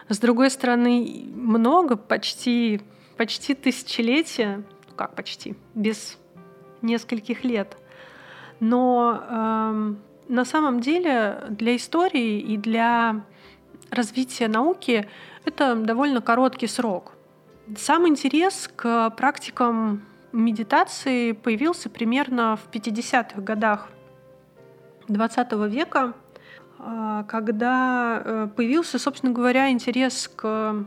с 0.09 0.19
другой 0.19 0.51
стороны, 0.51 1.25
много, 1.35 1.97
почти, 1.97 2.81
почти 3.19 3.55
тысячелетия, 3.55 4.65
ну 4.89 4.95
как 4.97 5.15
почти, 5.15 5.57
без 5.75 6.17
нескольких 6.81 7.45
лет. 7.45 7.77
Но 8.61 9.23
эм, 9.29 9.99
на 10.29 10.45
самом 10.45 10.81
деле 10.81 11.45
для 11.51 11.77
истории 11.77 12.41
и 12.41 12.57
для 12.57 13.25
развития 13.91 14.49
науки 14.49 15.09
это 15.45 15.75
довольно 15.75 16.21
короткий 16.21 16.67
срок. 16.69 17.13
Сам 17.77 18.09
интерес 18.09 18.71
к 18.75 19.11
практикам 19.11 20.03
медитации 20.33 21.33
появился 21.33 21.91
примерно 21.91 22.57
в 22.57 22.71
50-х 22.71 23.41
годах 23.43 23.89
XX 25.09 25.69
века, 25.69 26.15
а, 26.79 27.25
когда 27.25 28.23
э, 28.25 28.49
появился, 28.55 28.99
собственно 28.99 29.33
говоря, 29.33 29.71
интерес 29.71 30.29
к 30.29 30.87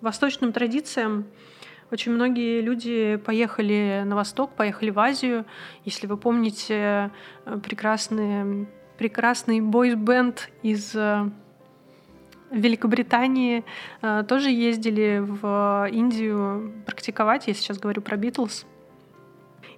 восточным 0.00 0.52
традициям. 0.52 1.26
Очень 1.90 2.12
многие 2.12 2.60
люди 2.60 3.16
поехали 3.16 4.02
на 4.04 4.16
восток, 4.16 4.52
поехали 4.54 4.90
в 4.90 4.98
Азию. 4.98 5.44
Если 5.84 6.06
вы 6.06 6.16
помните 6.16 7.10
э, 7.46 7.58
прекрасные 7.58 8.68
прекрасный 9.00 9.62
бойс-бенд 9.62 10.50
из 10.62 10.94
э, 10.94 11.30
Великобритании 12.50 13.64
э, 14.02 14.24
тоже 14.28 14.50
ездили 14.50 15.22
в 15.26 15.88
Индию 15.90 16.84
практиковать. 16.84 17.46
Я 17.46 17.54
сейчас 17.54 17.78
говорю 17.78 18.02
про 18.02 18.18
Битлз. 18.18 18.66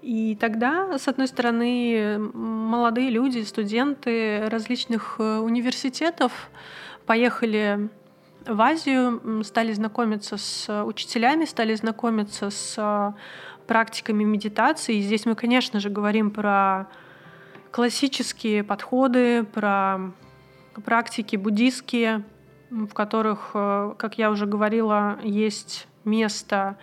И 0.00 0.36
тогда, 0.40 0.98
с 0.98 1.06
одной 1.06 1.28
стороны, 1.28 2.18
молодые 2.18 3.10
люди, 3.10 3.44
студенты 3.44 4.48
различных 4.48 5.16
э, 5.20 5.38
университетов 5.38 6.50
поехали 7.06 7.90
в 8.46 8.60
Азию, 8.60 9.42
стали 9.44 9.72
знакомиться 9.72 10.36
с 10.36 10.84
учителями, 10.84 11.44
стали 11.44 11.74
знакомиться 11.74 12.50
с 12.50 13.14
практиками 13.66 14.24
медитации. 14.24 14.96
И 14.96 15.02
здесь 15.02 15.26
мы, 15.26 15.34
конечно 15.34 15.80
же, 15.80 15.88
говорим 15.88 16.30
про 16.30 16.88
классические 17.70 18.64
подходы, 18.64 19.44
про 19.44 20.12
практики 20.84 21.36
буддийские, 21.36 22.24
в 22.70 22.88
которых, 22.88 23.50
э, 23.54 23.94
как 23.98 24.18
я 24.18 24.30
уже 24.30 24.46
говорила, 24.46 25.18
есть 25.22 25.86
место 26.04 26.76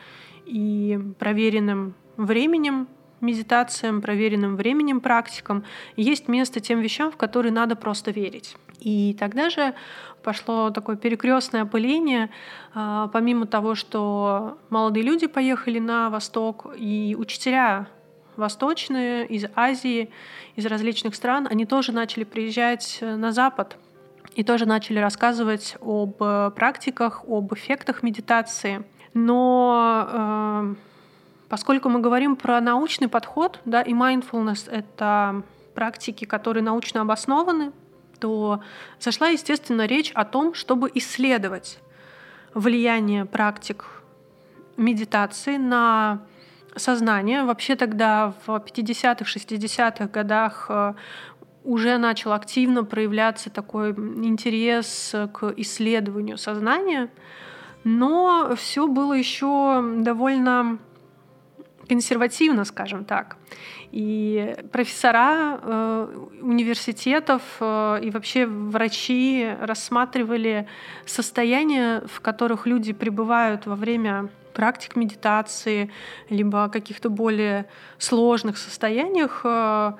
и 0.46 1.00
проверенным 1.20 1.96
временем 2.18 2.88
медитациям, 3.22 4.02
проверенным 4.02 4.56
временем 4.56 5.02
практикам, 5.02 5.64
есть 5.98 6.28
место 6.28 6.60
тем 6.60 6.80
вещам, 6.80 7.12
в 7.12 7.18
которые 7.18 7.52
надо 7.52 7.76
просто 7.76 8.12
верить. 8.12 8.56
И 8.80 9.16
тогда 9.20 9.50
же 9.50 9.74
пошло 10.24 10.70
такое 10.70 10.96
перекрестное 10.96 11.64
опыление, 11.64 12.30
а, 12.74 13.08
помимо 13.08 13.46
того, 13.46 13.76
что 13.76 14.58
молодые 14.70 15.04
люди 15.04 15.28
поехали 15.28 15.80
на 15.80 16.10
восток, 16.10 16.68
и 16.78 17.16
учителя 17.18 17.88
восточные, 18.36 19.28
из 19.28 19.46
Азии, 19.56 20.10
из 20.56 20.66
различных 20.66 21.16
стран, 21.16 21.48
они 21.50 21.66
тоже 21.66 21.92
начали 21.92 22.24
приезжать 22.24 23.00
э, 23.02 23.16
на 23.16 23.32
Запад. 23.32 23.78
и 24.36 24.44
тоже 24.44 24.66
начали 24.66 25.00
рассказывать 25.00 25.76
об 25.82 26.18
практиках, 26.54 27.24
об 27.28 27.54
эффектах 27.54 28.04
медитации. 28.04 28.84
Но 29.14 30.08
э, 30.10 30.76
поскольку 31.50 31.90
мы 31.90 32.00
говорим 32.00 32.36
про 32.36 32.62
научный 32.62 33.08
подход, 33.08 33.60
да, 33.66 33.82
и 33.82 33.92
mindfulness— 33.92 34.70
это 34.72 35.44
практики, 35.74 36.26
которые 36.26 36.64
научно 36.64 37.02
обоснованы, 37.02 37.72
то 38.20 38.62
зашла, 39.00 39.30
естественно, 39.30 39.86
речь 39.86 40.12
о 40.12 40.26
том, 40.26 40.54
чтобы 40.54 40.92
исследовать 40.94 41.80
влияние 42.54 43.26
практик 43.26 43.86
медитации 44.78 45.58
на 45.58 46.22
сознание. 46.76 47.44
Вообще 47.44 47.76
тогда 47.76 48.34
в 48.46 48.50
50-х, 48.50 49.26
60-х 49.26 50.08
годах 50.08 50.68
э, 50.70 50.94
уже 51.64 51.98
начал 51.98 52.34
активно 52.34 52.84
проявляться 52.84 53.50
такой 53.50 53.92
интерес 53.92 55.14
к 55.34 55.54
исследованию 55.58 56.38
сознания, 56.38 57.10
но 57.84 58.54
все 58.56 58.88
было 58.88 59.14
еще 59.14 59.84
довольно 59.98 60.80
консервативно, 61.88 62.66
скажем 62.66 63.04
так. 63.04 63.38
И 63.92 64.56
профессора 64.72 65.60
э, 65.62 66.28
университетов 66.42 67.42
э, 67.60 68.00
и 68.04 68.12
вообще 68.12 68.46
врачи 68.46 69.50
рассматривали 69.62 70.68
состояния, 71.08 72.04
в 72.06 72.22
которых 72.22 72.68
люди 72.68 72.94
пребывают 72.94 73.66
во 73.66 73.76
время 73.76 74.30
практик 74.54 74.96
медитации, 74.96 75.92
либо 76.30 76.70
каких-то 76.70 77.10
более 77.10 77.66
сложных 77.98 78.58
состояниях, 78.58 79.42
э, 79.44 79.94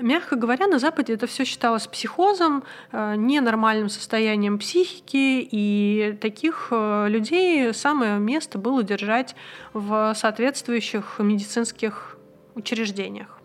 Мягко 0.00 0.34
говоря, 0.34 0.66
на 0.66 0.80
Западе 0.80 1.12
это 1.12 1.28
все 1.28 1.44
считалось 1.44 1.86
психозом, 1.86 2.64
ненормальным 2.90 3.88
состоянием 3.88 4.58
психики, 4.58 5.46
и 5.48 6.18
таких 6.20 6.72
людей 6.72 7.72
самое 7.72 8.18
место 8.18 8.58
было 8.58 8.82
держать 8.82 9.36
в 9.72 10.12
соответствующих 10.16 11.20
медицинских 11.20 12.13
учреждениях. 12.54 13.40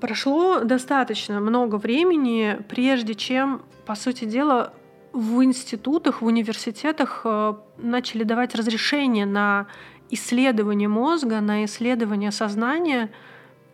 Прошло 0.00 0.60
достаточно 0.60 1.40
много 1.40 1.76
времени, 1.76 2.58
прежде 2.68 3.14
чем, 3.14 3.62
по 3.86 3.94
сути 3.94 4.24
дела, 4.24 4.72
в 5.12 5.42
институтах, 5.44 6.22
в 6.22 6.26
университетах 6.26 7.22
э, 7.24 7.54
начали 7.78 8.24
давать 8.24 8.54
разрешение 8.54 9.26
на 9.26 9.68
исследование 10.10 10.88
мозга, 10.88 11.40
на 11.40 11.64
исследование 11.64 12.32
сознания 12.32 13.10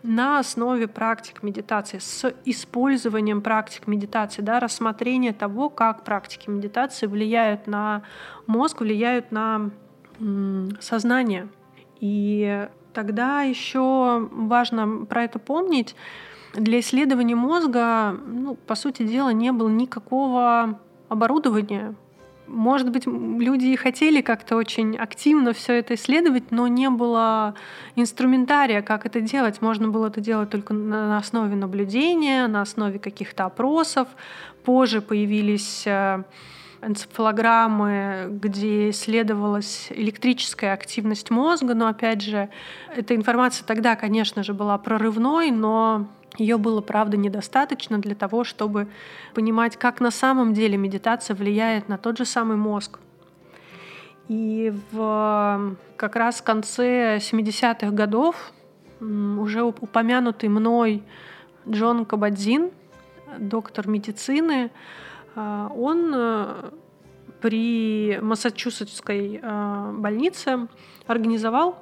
на 0.02 0.38
основе 0.38 0.88
практик 0.88 1.42
медитации, 1.42 1.98
с 1.98 2.32
использованием 2.44 3.42
практик 3.42 3.86
медитации, 3.86 4.42
да, 4.42 4.60
рассмотрение 4.60 5.32
того, 5.32 5.68
как 5.68 6.04
практики 6.04 6.48
медитации 6.48 7.06
влияют 7.06 7.66
на 7.66 8.02
мозг, 8.46 8.80
влияют 8.80 9.30
на 9.30 9.70
сознание. 10.80 11.48
И 12.00 12.68
тогда 12.92 13.42
еще 13.42 14.28
важно 14.30 15.04
про 15.06 15.24
это 15.24 15.38
помнить. 15.38 15.94
Для 16.54 16.80
исследования 16.80 17.36
мозга, 17.36 18.16
ну, 18.26 18.54
по 18.54 18.74
сути 18.74 19.04
дела, 19.04 19.30
не 19.30 19.52
было 19.52 19.68
никакого 19.68 20.80
оборудования, 21.08 21.94
может 22.50 22.90
быть, 22.90 23.06
люди 23.06 23.66
и 23.66 23.76
хотели 23.76 24.22
как-то 24.22 24.56
очень 24.56 24.96
активно 24.96 25.52
все 25.52 25.74
это 25.74 25.94
исследовать, 25.94 26.50
но 26.50 26.66
не 26.66 26.90
было 26.90 27.54
инструментария, 27.94 28.82
как 28.82 29.06
это 29.06 29.20
делать. 29.20 29.62
Можно 29.62 29.88
было 29.88 30.08
это 30.08 30.20
делать 30.20 30.50
только 30.50 30.74
на 30.74 31.16
основе 31.16 31.54
наблюдения, 31.54 32.48
на 32.48 32.62
основе 32.62 32.98
каких-то 32.98 33.44
опросов. 33.44 34.08
Позже 34.64 35.00
появились 35.00 35.84
э, 35.86 36.24
энцефалограммы, 36.82 38.28
где 38.30 38.90
исследовалась 38.90 39.88
электрическая 39.90 40.72
активность 40.72 41.30
мозга, 41.30 41.74
но 41.74 41.88
опять 41.88 42.22
же, 42.22 42.48
эта 42.94 43.14
информация 43.14 43.66
тогда, 43.66 43.96
конечно 43.96 44.42
же, 44.42 44.54
была 44.54 44.78
прорывной, 44.78 45.50
но 45.50 46.06
ее 46.38 46.58
было, 46.58 46.80
правда, 46.80 47.16
недостаточно 47.16 47.98
для 47.98 48.14
того, 48.14 48.44
чтобы 48.44 48.88
понимать, 49.34 49.76
как 49.76 50.00
на 50.00 50.10
самом 50.10 50.54
деле 50.54 50.76
медитация 50.76 51.34
влияет 51.34 51.88
на 51.88 51.98
тот 51.98 52.18
же 52.18 52.24
самый 52.24 52.56
мозг. 52.56 52.98
И 54.28 54.72
в 54.92 55.76
как 55.96 56.16
раз 56.16 56.36
в 56.36 56.44
конце 56.44 57.16
70-х 57.16 57.90
годов 57.90 58.52
уже 59.00 59.62
упомянутый 59.62 60.48
мной 60.48 61.02
Джон 61.68 62.04
Кабадзин, 62.04 62.70
доктор 63.38 63.88
медицины, 63.88 64.70
он 65.36 66.12
э, 66.14 66.70
при 67.40 68.18
Массачусетской 68.20 69.40
э, 69.42 69.92
больнице 69.92 70.68
организовал 71.06 71.78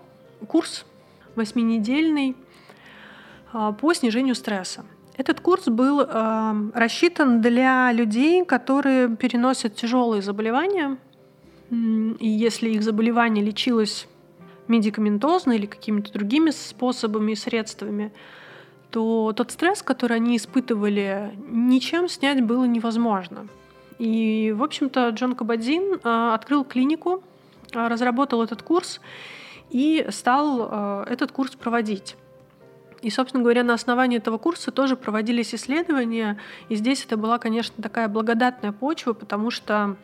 курс 0.46 0.86
восьминедельный 1.34 2.36
а, 3.52 3.72
по 3.72 3.94
снижению 3.94 4.34
стресса. 4.34 4.84
Этот 5.16 5.40
курс 5.40 5.66
был 5.66 6.00
э, 6.00 6.70
рассчитан 6.74 7.40
для 7.40 7.92
людей, 7.92 8.44
которые 8.44 9.16
переносят 9.16 9.74
тяжелые 9.74 10.22
заболевания, 10.22 10.96
и 11.70 12.28
если 12.28 12.70
их 12.70 12.82
заболевание 12.82 13.44
лечилось 13.44 14.08
медикаментозно 14.68 15.52
или 15.52 15.66
какими-то 15.66 16.12
другими 16.12 16.50
способами 16.50 17.32
и 17.32 17.36
средствами, 17.36 18.12
то 18.90 19.32
тот 19.36 19.50
стресс, 19.50 19.82
который 19.82 20.16
они 20.16 20.36
испытывали, 20.36 21.32
ничем 21.48 22.08
снять 22.08 22.42
было 22.42 22.64
невозможно. 22.64 23.48
И, 23.98 24.54
в 24.56 24.62
общем-то, 24.62 25.10
Джон 25.10 25.34
Кабадзин 25.34 26.00
э, 26.02 26.30
открыл 26.34 26.64
клинику, 26.64 27.22
э, 27.72 27.88
разработал 27.88 28.42
этот 28.42 28.62
курс 28.62 29.00
и 29.70 30.06
стал 30.10 30.68
э, 30.70 31.04
этот 31.10 31.32
курс 31.32 31.56
проводить. 31.56 32.16
И, 33.02 33.10
собственно 33.10 33.42
говоря, 33.42 33.62
на 33.62 33.74
основании 33.74 34.18
этого 34.18 34.38
курса 34.38 34.70
тоже 34.70 34.96
проводились 34.96 35.54
исследования. 35.54 36.38
И 36.68 36.76
здесь 36.76 37.04
это 37.04 37.16
была, 37.16 37.38
конечно, 37.38 37.80
такая 37.82 38.08
благодатная 38.08 38.72
почва, 38.72 39.12
потому 39.12 39.50
что 39.50 39.96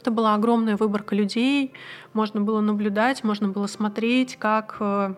это 0.00 0.10
была 0.10 0.34
огромная 0.34 0.76
выборка 0.76 1.14
людей, 1.14 1.72
можно 2.14 2.40
было 2.40 2.60
наблюдать, 2.60 3.22
можно 3.22 3.48
было 3.48 3.66
смотреть, 3.66 4.36
как 4.36 4.76
э, 4.80 5.14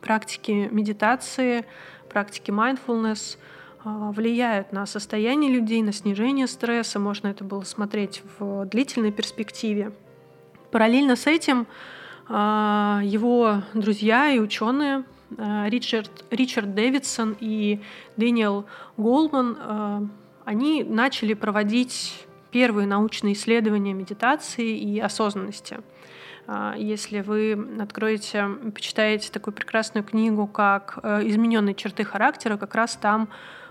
практики 0.00 0.68
медитации, 0.70 1.64
практики 2.10 2.50
mindfulness 2.50 3.38
э, 3.84 4.10
влияют 4.12 4.72
на 4.72 4.84
состояние 4.86 5.50
людей, 5.50 5.82
на 5.82 5.92
снижение 5.92 6.46
стресса. 6.46 6.98
Можно 6.98 7.28
это 7.28 7.44
было 7.44 7.62
смотреть 7.62 8.22
в 8.38 8.66
длительной 8.66 9.12
перспективе. 9.12 9.92
Параллельно 10.70 11.16
с 11.16 11.26
этим 11.26 11.66
э, 12.28 12.32
его 12.32 13.62
друзья 13.74 14.30
и 14.30 14.38
ученые 14.38 15.04
Э, 15.36 15.68
Ричард, 15.68 16.10
Ричард 16.30 16.74
Дэвидсон 16.74 17.36
и 17.40 17.80
Дэниел 18.16 18.66
Голман, 18.96 20.10
они 20.44 20.82
начали 20.82 21.34
проводить 21.34 22.26
первые 22.50 22.86
научные 22.86 23.34
исследования 23.34 23.92
медитации 23.92 24.76
и 24.76 24.98
осознанности. 24.98 25.78
Э, 26.50 26.74
если 26.76 27.20
вы 27.20 27.78
откроете, 27.80 28.48
почитаете 28.74 29.30
такую 29.30 29.54
прекрасную 29.54 30.04
книгу, 30.04 30.46
как 30.46 30.98
«Измененные 31.02 31.74
черты 31.74 32.04
характера», 32.04 32.56
как 32.56 32.74
раз 32.74 32.96
там 32.96 33.28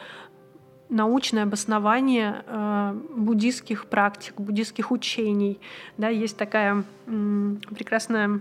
научное 0.88 1.44
обоснование 1.44 2.44
э, 2.46 2.98
буддийских 3.18 3.88
практик, 3.88 4.36
буддийских 4.38 4.92
учений. 4.92 5.60
Да, 5.98 6.08
есть 6.08 6.38
такая 6.38 6.86
прекрасная 7.06 8.40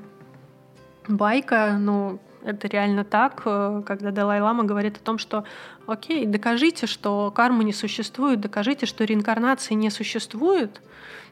байка, 1.09 1.77
ну, 1.81 2.21
это 2.45 2.69
реально 2.69 3.05
так, 3.05 3.43
э, 3.45 3.83
когда 3.87 4.11
Далай-Лама 4.11 4.65
говорит 4.65 4.97
о 4.97 5.01
том, 5.01 5.19
что 5.19 5.45
окей, 5.87 6.27
докажите, 6.27 6.87
что 6.87 7.31
кармы 7.31 7.65
не 7.65 7.73
существует, 7.73 8.41
докажите, 8.41 8.87
что 8.87 9.05
реинкарнации 9.05 9.75
не 9.75 9.91
существует, 9.91 10.81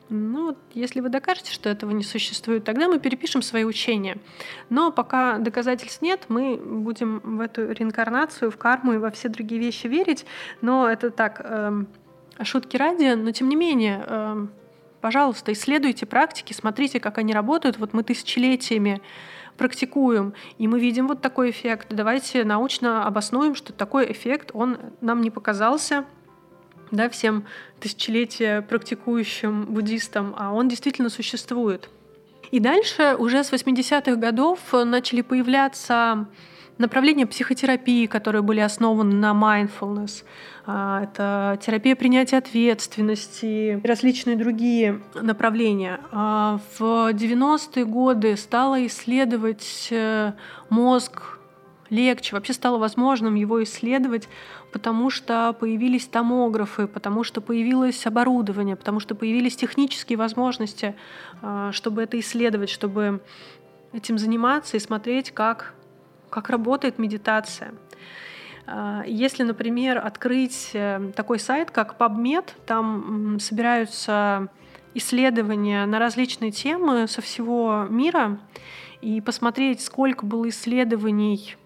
ну, 0.08 0.56
если 0.72 1.00
вы 1.00 1.08
докажете, 1.08 1.52
что 1.52 1.68
этого 1.68 1.90
не 1.90 2.04
существует, 2.04 2.64
тогда 2.64 2.86
мы 2.86 3.00
перепишем 3.00 3.42
свои 3.42 3.64
учения. 3.64 4.18
Но 4.70 4.92
пока 4.92 5.38
доказательств 5.38 6.00
нет, 6.00 6.26
мы 6.28 6.56
будем 6.56 7.18
в 7.18 7.40
эту 7.40 7.72
реинкарнацию, 7.72 8.50
в 8.50 8.56
карму 8.56 8.92
и 8.92 8.98
во 8.98 9.10
все 9.10 9.28
другие 9.28 9.60
вещи 9.60 9.88
верить. 9.88 10.24
Но 10.60 10.88
это 10.88 11.10
так, 11.10 11.40
э, 11.42 11.84
шутки 12.42 12.76
ради, 12.76 13.14
но 13.14 13.32
тем 13.32 13.48
не 13.48 13.56
менее, 13.56 14.04
э, 14.06 14.46
пожалуйста, 15.00 15.52
исследуйте 15.52 16.06
практики, 16.06 16.52
смотрите, 16.52 17.00
как 17.00 17.18
они 17.18 17.32
работают. 17.32 17.78
Вот 17.78 17.92
мы 17.92 18.04
тысячелетиями 18.04 19.00
практикуем, 19.56 20.34
и 20.58 20.68
мы 20.68 20.78
видим 20.80 21.08
вот 21.08 21.20
такой 21.20 21.50
эффект. 21.50 21.88
Давайте 21.90 22.44
научно 22.44 23.06
обоснуем, 23.06 23.54
что 23.54 23.72
такой 23.72 24.10
эффект, 24.12 24.50
он 24.54 24.78
нам 25.00 25.20
не 25.20 25.30
показался, 25.30 26.04
да, 26.90 27.08
всем 27.08 27.44
тысячелетия 27.80 28.62
практикующим 28.62 29.64
буддистам, 29.64 30.34
а 30.38 30.52
он 30.52 30.68
действительно 30.68 31.08
существует. 31.08 31.90
И 32.50 32.60
дальше 32.60 33.16
уже 33.18 33.42
с 33.42 33.52
80-х 33.52 34.14
годов 34.16 34.60
начали 34.72 35.20
появляться 35.22 36.28
направления 36.78 37.26
психотерапии, 37.26 38.06
которые 38.06 38.42
были 38.42 38.60
основаны 38.60 39.14
на 39.14 39.32
mindfulness. 39.32 40.24
А, 40.66 41.04
это 41.04 41.58
терапия 41.62 41.96
принятия 41.96 42.38
ответственности, 42.38 43.80
различные 43.84 44.36
другие 44.36 45.00
направления. 45.14 46.00
А, 46.12 46.60
в 46.78 47.12
90-е 47.12 47.84
годы 47.84 48.36
стала 48.36 48.86
исследовать 48.86 49.88
э, 49.90 50.32
мозг 50.68 51.38
легче, 51.90 52.34
вообще 52.34 52.52
стало 52.52 52.78
возможным 52.78 53.34
его 53.34 53.62
исследовать, 53.62 54.28
потому 54.72 55.10
что 55.10 55.54
появились 55.58 56.06
томографы, 56.06 56.86
потому 56.86 57.24
что 57.24 57.40
появилось 57.40 58.06
оборудование, 58.06 58.76
потому 58.76 59.00
что 59.00 59.14
появились 59.14 59.56
технические 59.56 60.18
возможности, 60.18 60.94
а, 61.42 61.72
чтобы 61.72 62.02
это 62.02 62.18
исследовать, 62.18 62.70
чтобы 62.70 63.20
этим 63.92 64.18
заниматься 64.18 64.76
и 64.76 64.80
смотреть, 64.80 65.30
как, 65.30 65.74
как 66.30 66.50
работает 66.50 66.98
медитация. 66.98 67.74
А, 68.66 69.04
если, 69.06 69.42
например, 69.42 69.98
открыть 69.98 70.70
э, 70.72 71.12
такой 71.14 71.38
сайт, 71.38 71.70
как 71.70 71.96
PubMed, 71.98 72.50
там 72.66 73.38
собираются 73.40 74.48
исследования 74.94 75.86
на 75.86 75.98
различные 75.98 76.50
темы 76.50 77.06
со 77.06 77.20
всего 77.20 77.86
мира, 77.88 78.38
и 79.02 79.20
посмотреть, 79.20 79.82
сколько 79.82 80.24
было 80.24 80.48
исследований 80.48 81.56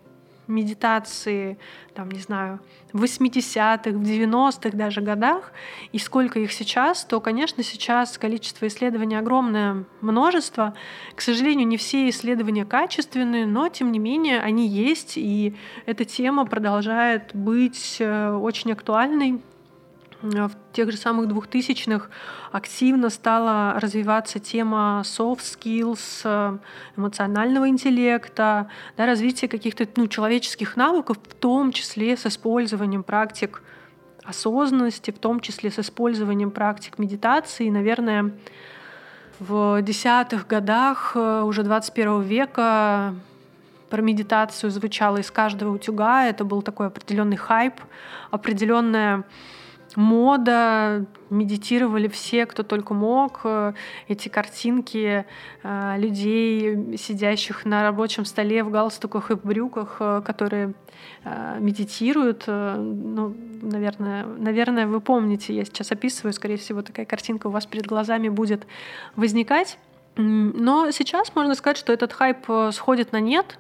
медитации, 0.47 1.59
там, 1.95 2.11
не 2.11 2.21
знаю, 2.21 2.61
в 2.93 3.05
80-х, 3.05 3.91
в 3.91 4.03
90-х 4.03 4.77
даже 4.77 5.01
годах, 5.01 5.53
и 5.93 5.99
сколько 5.99 6.41
их 6.41 6.53
сейчас, 6.53 7.05
то, 7.05 7.21
конечно, 7.21 7.63
сейчас 7.63 8.19
количество 8.19 8.67
исследований 8.67 9.17
огромное 9.17 9.85
множество. 10.01 10.75
К 11.15 11.21
сожалению, 11.21 11.67
не 11.67 11.77
все 11.77 12.09
исследования 12.09 12.65
качественные, 12.65 13.47
но, 13.47 13.69
тем 13.69 13.93
не 13.93 13.99
менее, 13.99 14.41
они 14.41 14.67
есть, 14.67 15.17
и 15.17 15.55
эта 15.87 16.05
тема 16.05 16.47
продолжает 16.47 17.35
быть 17.35 17.97
э, 18.01 18.33
очень 18.33 18.73
актуальной 18.73 19.41
в 20.23 20.51
тех 20.73 20.91
же 20.91 20.97
самых 20.97 21.29
двухтысячных 21.29 22.11
активно 22.53 23.11
стала 23.11 23.79
развиваться 23.81 24.39
тема 24.39 25.03
soft 25.05 25.41
skills, 25.41 26.21
э, 26.25 26.59
эмоционального 26.97 27.69
интеллекта, 27.69 28.69
да, 28.97 29.07
развития 29.07 29.49
каких-то 29.49 29.89
ну, 29.97 30.09
человеческих 30.09 30.77
навыков, 30.77 31.19
в 31.23 31.35
том 31.35 31.73
числе 31.73 32.17
с 32.17 32.27
использованием 32.27 33.03
практик 33.03 33.63
осознанности, 34.25 35.11
в 35.11 35.19
том 35.19 35.41
числе 35.41 35.71
с 35.71 35.79
использованием 35.79 36.51
практик 36.51 36.99
медитации. 36.99 37.67
И, 37.67 37.71
наверное, 37.71 38.33
в 39.39 39.81
десятых 39.81 40.47
годах 40.47 41.13
э, 41.15 41.43
уже 41.43 41.63
21 41.63 42.23
века 42.23 43.15
про 43.89 44.03
медитацию 44.03 44.71
звучало 44.71 45.17
из 45.17 45.31
каждого 45.31 45.75
утюга. 45.75 46.27
Это 46.27 46.45
был 46.45 46.63
такой 46.63 46.89
определенный 46.89 47.37
хайп, 47.37 47.81
определенная 48.31 49.25
мода, 49.97 51.07
медитировали 51.31 52.09
все, 52.09 52.47
кто 52.47 52.63
только 52.63 52.95
мог. 52.95 53.43
Эти 54.09 54.29
картинки 54.29 55.25
э, 55.63 55.95
людей, 55.99 56.97
сидящих 56.97 57.65
на 57.65 57.83
рабочем 57.83 58.25
столе 58.25 58.63
в 58.63 58.71
галстуках 58.71 59.31
и 59.31 59.35
брюках, 59.35 59.97
э, 60.01 60.23
которые 60.25 60.75
э, 61.25 61.57
медитируют. 61.61 62.45
Ну, 62.47 63.37
наверное, 63.63 64.25
наверное, 64.25 64.87
вы 64.87 65.01
помните, 65.01 65.55
я 65.55 65.65
сейчас 65.65 65.93
описываю, 65.93 66.33
скорее 66.33 66.57
всего, 66.57 66.83
такая 66.83 67.07
картинка 67.07 67.49
у 67.49 67.51
вас 67.51 67.67
перед 67.67 67.87
глазами 67.87 68.29
будет 68.29 68.67
возникать. 69.17 69.79
Но 70.17 70.91
сейчас 70.91 71.35
можно 71.35 71.55
сказать, 71.55 71.77
что 71.77 71.93
этот 71.93 72.13
хайп 72.13 72.47
сходит 72.73 73.13
на 73.13 73.21
нет, 73.21 73.59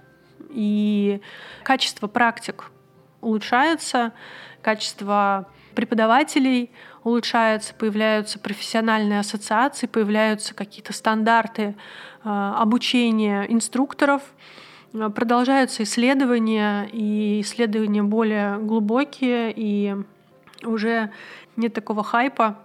и 0.50 1.20
качество 1.62 2.06
практик 2.08 2.70
улучшается, 3.20 4.12
качество 4.62 5.48
преподавателей 5.74 6.70
улучшается, 7.04 7.74
появляются 7.74 8.38
профессиональные 8.38 9.20
ассоциации, 9.20 9.86
появляются 9.86 10.54
какие-то 10.54 10.92
стандарты 10.92 11.74
э, 12.24 12.28
обучения 12.28 13.44
инструкторов, 13.48 14.22
э, 14.92 15.08
продолжаются 15.10 15.82
исследования, 15.82 16.88
и 16.92 17.40
исследования 17.40 18.02
более 18.02 18.58
глубокие, 18.58 19.52
и 19.54 19.96
уже 20.64 21.10
нет 21.56 21.72
такого 21.72 22.02
хайпа. 22.04 22.58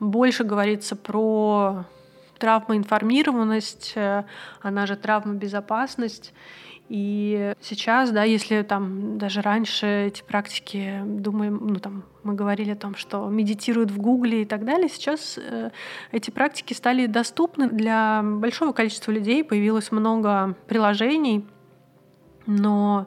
Больше 0.00 0.44
говорится 0.44 0.96
про 0.96 1.84
травмоинформированность, 2.38 3.92
э, 3.94 4.24
она 4.62 4.86
же 4.86 4.96
травмобезопасность. 4.96 6.32
И 6.90 7.54
сейчас, 7.60 8.10
да, 8.10 8.24
если 8.24 8.62
там 8.62 9.16
даже 9.16 9.42
раньше 9.42 10.08
эти 10.08 10.24
практики, 10.24 11.00
думаем, 11.04 11.60
ну 11.68 11.76
там 11.76 12.02
мы 12.24 12.34
говорили 12.34 12.72
о 12.72 12.76
том, 12.76 12.96
что 12.96 13.28
медитируют 13.28 13.92
в 13.92 13.98
Гугле 13.98 14.42
и 14.42 14.44
так 14.44 14.64
далее, 14.64 14.88
сейчас 14.88 15.38
э, 15.38 15.70
эти 16.10 16.32
практики 16.32 16.72
стали 16.72 17.06
доступны 17.06 17.68
для 17.68 18.22
большого 18.24 18.72
количества 18.72 19.12
людей, 19.12 19.44
появилось 19.44 19.92
много 19.92 20.56
приложений, 20.66 21.46
но 22.46 23.06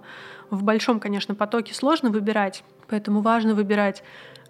в 0.49 0.63
большом, 0.63 1.01
конечно, 1.01 1.35
потоке 1.35 1.73
сложно 1.73 2.09
выбирать, 2.09 2.63
поэтому 2.87 3.19
важно 3.19 3.53
выбирать 3.53 4.01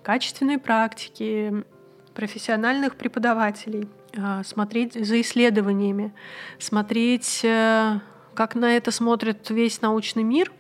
качественные 0.04 0.60
практики, 0.60 1.66
профессиональных 2.14 2.98
преподавателей, 2.98 3.90
э, 4.16 4.44
смотреть 4.46 4.94
за 4.94 5.20
исследованиями, 5.22 6.14
смотреть 6.60 7.42
э, 7.44 8.00
как 8.34 8.56
на 8.56 8.76
это 8.76 8.92
смотрит 8.92 9.50
весь 9.50 9.82
научный 9.82 10.24
мир 10.24 10.52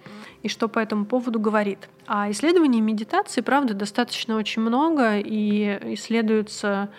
и 0.41 0.47
что 0.47 0.67
по 0.67 0.79
этому 0.79 1.05
поводу 1.05 1.39
говорит. 1.39 1.89
А 2.05 2.29
исследований 2.31 2.81
медитации, 2.81 3.41
правда, 3.41 3.73
достаточно 3.73 4.37
очень 4.37 4.61
много, 4.61 5.17
и 5.17 5.93
исследуется, 5.93 6.89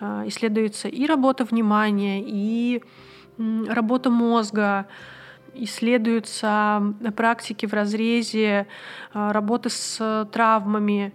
э, 0.00 0.24
исследуется 0.26 0.88
и 0.88 1.06
работа 1.06 1.44
внимания, 1.44 2.22
и 2.24 2.82
работа 3.36 4.10
мозга, 4.10 4.86
исследуются 5.54 6.94
практики 7.16 7.66
в 7.66 7.72
разрезе 7.72 8.66
э, 9.12 9.32
работы 9.32 9.70
с 9.70 10.28
травмами. 10.32 11.12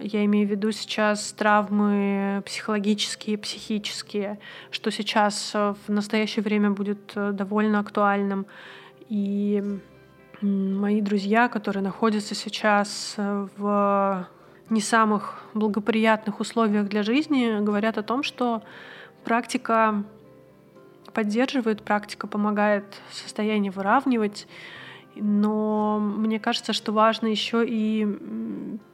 Я 0.00 0.24
имею 0.24 0.46
в 0.46 0.50
виду 0.50 0.72
сейчас 0.72 1.32
травмы 1.32 2.42
психологические, 2.46 3.38
психические, 3.38 4.38
что 4.70 4.90
сейчас 4.90 5.52
э, 5.54 5.74
в 5.86 5.92
настоящее 5.92 6.42
время 6.42 6.70
будет 6.70 7.12
э, 7.14 7.32
довольно 7.32 7.80
актуальным. 7.80 8.46
И 9.08 9.62
мои 10.40 11.00
друзья, 11.00 11.48
которые 11.48 11.82
находятся 11.82 12.34
сейчас 12.34 13.14
в 13.16 14.28
не 14.70 14.80
самых 14.80 15.42
благоприятных 15.52 16.40
условиях 16.40 16.88
для 16.88 17.02
жизни, 17.02 17.60
говорят 17.60 17.98
о 17.98 18.02
том, 18.02 18.22
что 18.22 18.62
практика 19.24 20.04
поддерживает, 21.12 21.82
практика 21.82 22.26
помогает 22.26 22.84
состояние 23.10 23.70
выравнивать, 23.70 24.46
но 25.16 25.98
мне 25.98 26.38
кажется, 26.38 26.72
что 26.72 26.92
важно 26.92 27.26
еще 27.26 27.64
и 27.66 28.06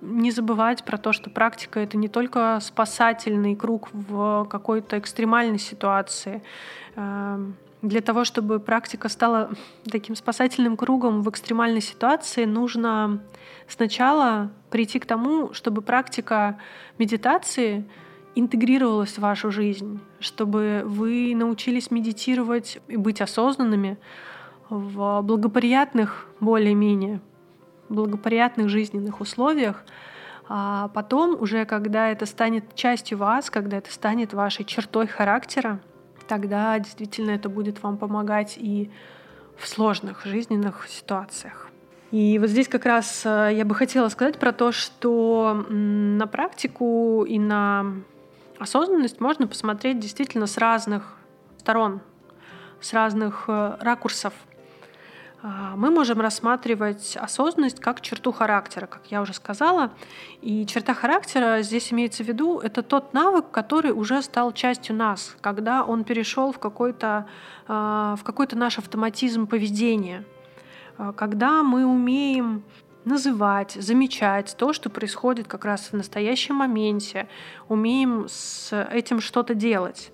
не 0.00 0.30
забывать 0.30 0.84
про 0.84 0.96
то, 0.98 1.12
что 1.12 1.30
практика 1.30 1.80
это 1.80 1.96
не 1.96 2.08
только 2.08 2.58
спасательный 2.62 3.54
круг 3.54 3.88
в 3.92 4.46
какой-то 4.50 4.98
экстремальной 4.98 5.58
ситуации. 5.58 6.42
Эм, 6.96 7.56
для 7.82 8.00
того, 8.00 8.24
чтобы 8.24 8.58
практика 8.58 9.08
стала 9.08 9.50
таким 9.90 10.16
спасательным 10.16 10.76
кругом 10.76 11.22
в 11.22 11.30
экстремальной 11.30 11.82
ситуации, 11.82 12.44
нужно 12.44 13.20
сначала 13.68 14.50
прийти 14.70 14.98
к 14.98 15.06
тому, 15.06 15.52
чтобы 15.52 15.82
практика 15.82 16.58
медитации 16.98 17.84
интегрировалась 18.36 19.12
в 19.12 19.18
вашу 19.18 19.50
жизнь, 19.50 19.98
чтобы 20.20 20.82
вы 20.84 21.34
научились 21.34 21.90
медитировать 21.90 22.78
и 22.86 22.96
быть 22.96 23.20
осознанными 23.20 23.98
в 24.68 25.22
благоприятных, 25.22 26.28
более-менее, 26.38 27.20
благоприятных 27.88 28.68
жизненных 28.68 29.20
условиях, 29.20 29.84
а 30.48 30.88
потом 30.88 31.40
уже, 31.40 31.64
когда 31.64 32.08
это 32.08 32.26
станет 32.26 32.74
частью 32.74 33.18
вас, 33.18 33.50
когда 33.50 33.78
это 33.78 33.90
станет 33.92 34.32
вашей 34.32 34.64
чертой 34.64 35.06
характера, 35.06 35.80
тогда 36.28 36.78
действительно 36.78 37.30
это 37.30 37.48
будет 37.48 37.82
вам 37.82 37.96
помогать 37.96 38.56
и 38.56 38.90
в 39.56 39.66
сложных 39.66 40.24
жизненных 40.24 40.86
ситуациях. 40.88 41.68
И 42.10 42.38
вот 42.38 42.50
здесь 42.50 42.68
как 42.68 42.86
раз 42.86 43.22
э, 43.24 43.50
я 43.54 43.64
бы 43.64 43.74
хотела 43.74 44.08
сказать 44.08 44.38
про 44.38 44.52
то, 44.52 44.70
что 44.70 45.64
на 45.68 46.26
практику 46.26 47.24
и 47.24 47.38
на 47.38 47.94
осознанность 48.58 49.20
можно 49.20 49.46
посмотреть 49.46 49.98
действительно 49.98 50.46
с 50.46 50.56
разных 50.58 51.16
сторон, 51.58 52.00
с 52.80 52.92
разных 52.92 53.44
э, 53.48 53.76
ракурсов. 53.80 54.32
А, 55.42 55.74
мы 55.76 55.90
можем 55.90 56.20
рассматривать 56.20 57.16
осознанность 57.16 57.80
как 57.80 58.00
черту 58.00 58.32
характера, 58.32 58.86
как 58.86 59.02
я 59.10 59.20
уже 59.20 59.34
сказала. 59.34 59.92
И 60.40 60.66
черта 60.66 60.94
характера 60.94 61.62
здесь 61.62 61.92
имеется 61.92 62.24
в 62.24 62.28
виду, 62.28 62.58
это 62.58 62.82
тот 62.82 63.12
навык, 63.12 63.50
который 63.50 63.92
уже 63.92 64.22
стал 64.22 64.52
частью 64.52 64.96
нас, 64.96 65.36
когда 65.40 65.84
он 65.84 66.04
перешел 66.04 66.52
в 66.52 66.58
какой-то 66.58 67.26
а, 67.68 68.16
в 68.16 68.24
какой-то 68.24 68.56
наш 68.56 68.78
автоматизм 68.78 69.46
поведения– 69.46 70.24
а, 70.98 71.12
когда 71.12 71.62
мы 71.62 71.84
умеем 71.84 72.62
называть, 73.06 73.72
замечать 73.72 74.54
то, 74.58 74.72
что 74.72 74.90
происходит 74.90 75.48
как 75.48 75.64
раз 75.64 75.92
в 75.92 75.96
настоящем 75.96 76.56
моменте, 76.56 77.28
умеем 77.68 78.26
с 78.28 78.86
этим 78.92 79.20
что-то 79.20 79.54
делать. 79.54 80.12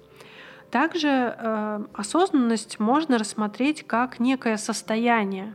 Также 0.71 1.09
э, 1.09 1.85
осознанность 1.93 2.79
можно 2.79 3.19
рассмотреть 3.19 3.87
как 3.87 4.21
некое 4.21 4.57
состояние, 4.57 5.55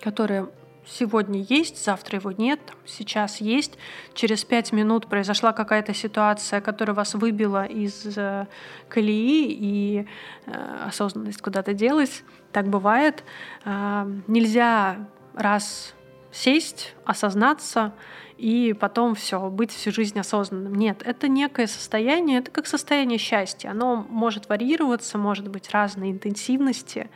которое 0.00 0.48
сегодня 0.86 1.44
есть, 1.48 1.84
завтра 1.84 2.18
его 2.18 2.32
нет, 2.32 2.60
сейчас 2.84 3.40
есть, 3.40 3.76
через 4.14 4.44
пять 4.44 4.72
минут 4.72 5.08
произошла 5.08 5.52
какая-то 5.52 5.94
ситуация, 5.94 6.60
которая 6.60 6.94
вас 6.94 7.14
выбила 7.14 7.64
из 7.64 8.16
э, 8.16 8.46
колеи, 8.88 9.52
и 9.52 10.06
э, 10.46 10.84
осознанность 10.86 11.42
куда-то 11.42 11.74
делась. 11.74 12.22
Так 12.52 12.68
бывает. 12.68 13.24
Э, 13.64 14.06
нельзя 14.26 15.08
раз 15.34 15.95
сесть, 16.36 16.94
осознаться 17.04 17.94
и 18.36 18.74
потом 18.78 19.14
все, 19.14 19.48
быть 19.48 19.72
всю 19.72 19.90
жизнь 19.90 20.18
осознанным. 20.18 20.74
Нет, 20.74 21.02
это 21.04 21.28
некое 21.28 21.66
состояние, 21.66 22.40
это 22.40 22.50
как 22.50 22.66
состояние 22.66 23.18
счастья. 23.18 23.70
Оно 23.70 24.06
может 24.10 24.48
варьироваться, 24.48 25.16
может 25.16 25.48
быть 25.48 25.70
разной 25.70 26.10
интенсивности 26.10 27.08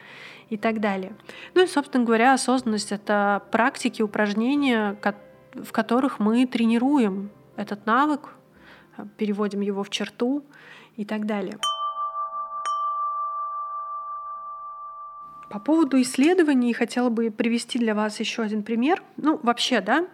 и 0.49 0.57
так 0.57 0.81
далее. 0.81 1.13
Ну 1.55 1.63
и, 1.63 1.67
собственно 1.67 2.05
говоря, 2.05 2.33
осознанность— 2.33 2.93
это 2.93 3.43
практики, 3.51 4.01
упражнения, 4.01 4.99
в 5.53 5.73
которых 5.73 6.19
мы 6.19 6.47
тренируем 6.47 7.31
этот 7.57 7.85
навык, 7.85 8.31
переводим 9.19 9.61
его 9.61 9.83
в 9.83 9.91
черту 9.91 10.43
и 10.97 11.05
так 11.05 11.27
далее. 11.27 11.59
По 15.51 15.59
поводу 15.59 16.01
исследований 16.01 16.73
хотела 16.73 17.09
бы 17.09 17.33
привести 17.33 17.81
для 17.81 17.97
вас 17.97 18.21
еще 18.21 18.43
один 18.43 18.63
пример. 18.63 19.03
Ну, 19.17 19.41
вообще, 19.43 19.81
да, 19.81 20.07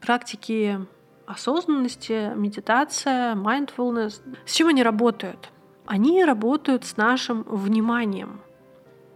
практики 0.00 0.78
осознанности, 1.26 2.32
медитация, 2.36 3.34
mindfulness. 3.34 4.20
С 4.46 4.54
чем 4.54 4.68
они 4.68 4.84
работают? 4.84 5.50
Они 5.84 6.24
работают 6.24 6.84
с 6.84 6.96
нашим 6.96 7.42
вниманием. 7.42 8.40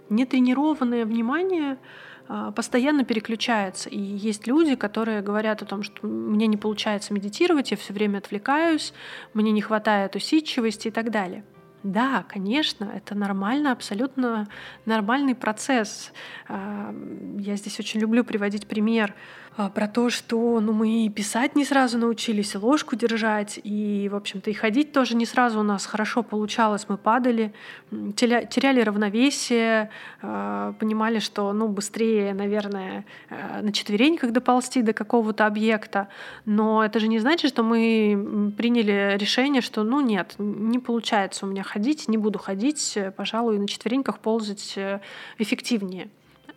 Нетренированное 0.09 1.07
внимание 1.07 1.79
а, 2.27 2.51
постоянно 2.51 3.05
переключается. 3.05 3.89
И 3.89 3.99
есть 4.01 4.49
люди, 4.49 4.75
которые 4.75 5.23
говорят 5.23 5.63
о 5.63 5.67
том, 5.67 5.85
что 5.85 6.09
мне 6.09 6.49
не 6.49 6.57
получается 6.57 7.15
медитировать, 7.15 7.71
я 7.71 7.77
все 7.77 7.93
время 7.93 8.19
отвлекаюсь, 8.19 8.93
мне 9.33 9.53
не 9.53 9.61
хватает 9.61 10.17
усидчивости 10.17 10.89
и 10.89 10.91
так 10.91 11.13
далее. 11.13 11.45
Да, 11.83 12.25
конечно, 12.29 12.85
это 12.95 13.17
нормально, 13.17 13.73
абсолютно 13.73 14.49
нормальный 14.87 15.35
процесс. 15.35 16.13
А, 16.49 16.95
я 17.39 17.57
здесь 17.57 17.81
очень 17.81 18.01
люблю 18.01 18.25
приводить 18.25 18.69
пример 18.69 19.15
а, 19.55 19.69
про 19.69 19.87
то, 19.87 20.09
что 20.09 20.61
ну, 20.61 20.73
мы 20.73 21.05
и 21.05 21.09
писать 21.11 21.55
не 21.57 21.65
сразу 21.65 21.99
научились, 21.99 22.55
и 22.55 22.59
ложку 22.59 22.97
держать, 22.97 23.61
и, 23.63 24.09
в 24.11 24.17
общем-то, 24.17 24.51
и 24.51 24.55
ходить 24.55 24.93
тоже 24.93 25.15
не 25.15 25.27
сразу 25.27 25.61
у 25.61 25.63
нас 25.63 25.85
хорошо 25.85 26.23
получалось. 26.23 26.87
Мы 26.89 26.97
падали, 26.97 27.53
теряли 27.91 28.81
равновесие, 28.81 29.91
а, 30.23 30.73
понимали, 30.79 31.19
что 31.19 31.53
ну, 31.53 31.69
быстрее, 31.69 32.33
наверное, 32.33 33.05
э, 33.29 33.61
на 33.61 33.73
четвереньках 33.73 34.33
доползти 34.33 34.81
до 34.81 34.95
какого-то 34.95 35.47
объекта. 35.47 36.09
Но 36.47 36.83
это 36.83 36.99
же 36.99 37.09
не 37.09 37.19
значит, 37.19 37.51
что 37.51 37.63
мы 37.63 38.53
приняли 38.57 39.19
решение, 39.19 39.61
что 39.61 39.83
ну 39.83 40.01
нет, 40.01 40.35
не 40.39 40.79
получается 40.79 41.45
у 41.45 41.49
меня 41.49 41.63
ходить, 41.73 42.09
не 42.09 42.19
буду 42.19 42.39
ходить, 42.39 42.99
пожалуй, 43.17 43.59
на 43.59 43.67
четвереньках 43.67 44.19
ползать 44.19 44.75
э, 44.77 45.01
эффективнее. 45.39 46.11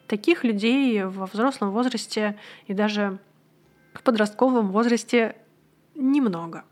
Таких 0.08 0.43
людей 0.43 1.04
во 1.04 1.25
взрослом 1.25 1.71
возрасте 1.71 2.38
и 2.67 2.73
даже 2.73 3.17
в 3.93 4.01
подростковом 4.04 4.71
возрасте 4.71 5.36
немного. 5.95 6.63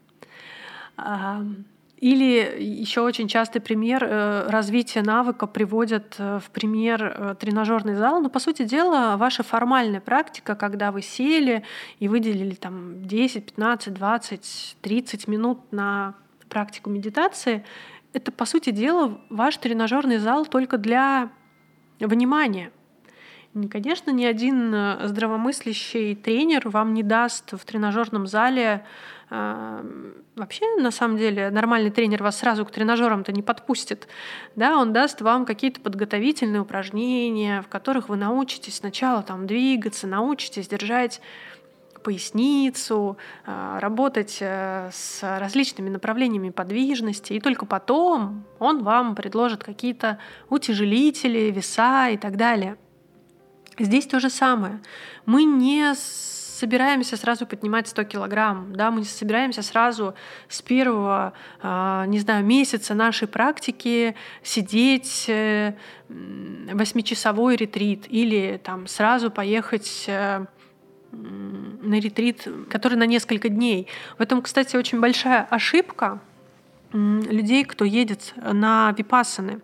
Или 2.03 2.61
еще 2.61 2.99
очень 2.99 3.29
частый 3.29 3.61
пример 3.61 4.03
э, 4.03 4.49
развития 4.49 5.01
навыка 5.01 5.47
приводят 5.47 6.15
э, 6.17 6.39
в 6.45 6.51
пример 6.51 7.01
э, 7.01 7.35
тренажерный 7.39 7.95
зал. 7.95 8.19
Но, 8.19 8.29
по 8.29 8.39
сути 8.39 8.63
дела, 8.63 9.15
ваша 9.15 9.41
формальная 9.41 10.01
практика, 10.01 10.55
когда 10.55 10.91
вы 10.91 11.01
сели 11.01 11.63
и 11.99 12.09
выделили 12.09 12.55
там 12.55 13.07
10, 13.07 13.45
15, 13.45 13.93
20, 13.93 14.77
30 14.81 15.27
минут 15.29 15.59
на 15.71 16.15
практику 16.49 16.89
медитации, 16.89 17.63
это, 18.13 18.31
по 18.31 18.45
сути 18.45 18.69
дела, 18.69 19.19
ваш 19.29 19.57
тренажерный 19.57 20.17
зал 20.17 20.45
только 20.45 20.77
для 20.77 21.29
внимания— 21.99 22.71
Конечно, 23.69 24.09
ни 24.09 24.25
один 24.25 24.73
э, 24.73 25.07
здравомыслящий 25.07 26.15
тренер 26.15 26.69
вам 26.69 26.95
не 26.95 27.03
даст 27.03 27.53
в 27.53 27.63
тренажерном 27.65 28.25
зале 28.25 28.83
э, 29.29 30.11
Вообще, 30.35 30.65
на 30.77 30.89
самом 30.89 31.17
деле, 31.17 31.51
нормальный 31.51 31.91
тренер 31.91 32.23
вас 32.23 32.39
сразу 32.39 32.65
к 32.65 32.71
тренажерам-то 32.71 33.31
не 33.31 33.43
подпустит. 33.43 34.07
Да, 34.55 34.79
он 34.79 34.91
даст 34.91 35.21
вам 35.21 35.45
какие-то 35.45 35.79
подготовительные 35.79 36.61
упражнения, 36.61 37.61
в 37.61 37.67
которых 37.67 38.09
вы 38.09 38.17
научитесь 38.17 38.77
сначала 38.77 39.21
там 39.21 39.45
двигаться, 39.45 40.07
научитесь 40.07 40.67
держать 40.67 41.21
поясницу, 42.03 43.17
э, 43.45 43.77
работать 43.79 44.37
с 44.41 45.19
различными 45.21 45.89
направлениями 45.89 46.49
подвижности, 46.49 47.33
и 47.33 47.39
только 47.39 47.65
потом 47.65 48.43
он 48.59 48.83
вам 48.83 49.15
предложит 49.15 49.63
какие-то 49.63 50.19
утяжелители, 50.49 51.51
веса 51.51 52.09
и 52.09 52.17
так 52.17 52.37
далее. 52.37 52.77
Здесь 53.79 54.05
то 54.05 54.19
же 54.19 54.29
самое. 54.29 54.81
Мы 55.25 55.43
не 55.43 55.95
собираемся 55.95 57.17
сразу 57.17 57.45
поднимать 57.45 57.87
100 57.87 58.03
килограмм, 58.05 58.73
да, 58.73 58.89
мы 58.91 58.99
не 58.99 59.05
собираемся 59.05 59.61
сразу 59.61 60.13
с 60.47 60.61
первого, 60.61 61.33
а, 61.61 62.05
не 62.05 62.19
знаю, 62.19 62.45
месяца 62.45 62.93
нашей 62.93 63.27
практики 63.27 64.15
сидеть 64.43 65.25
э, 65.27 65.73
восьмичасовой 66.07 67.57
ретрит 67.57 68.05
или 68.07 68.61
там 68.63 68.87
сразу 68.87 69.29
поехать 69.31 70.05
э, 70.07 70.45
на 71.13 71.99
ретрит, 71.99 72.47
который 72.69 72.97
на 72.97 73.05
несколько 73.05 73.49
дней. 73.49 73.87
В 74.17 74.21
этом, 74.21 74.41
кстати, 74.41 74.75
очень 74.75 74.99
большая 74.99 75.43
ошибка 75.43 76.19
людей, 76.91 77.63
кто 77.65 77.85
едет 77.85 78.33
на 78.35 78.93
випассаны. 78.97 79.61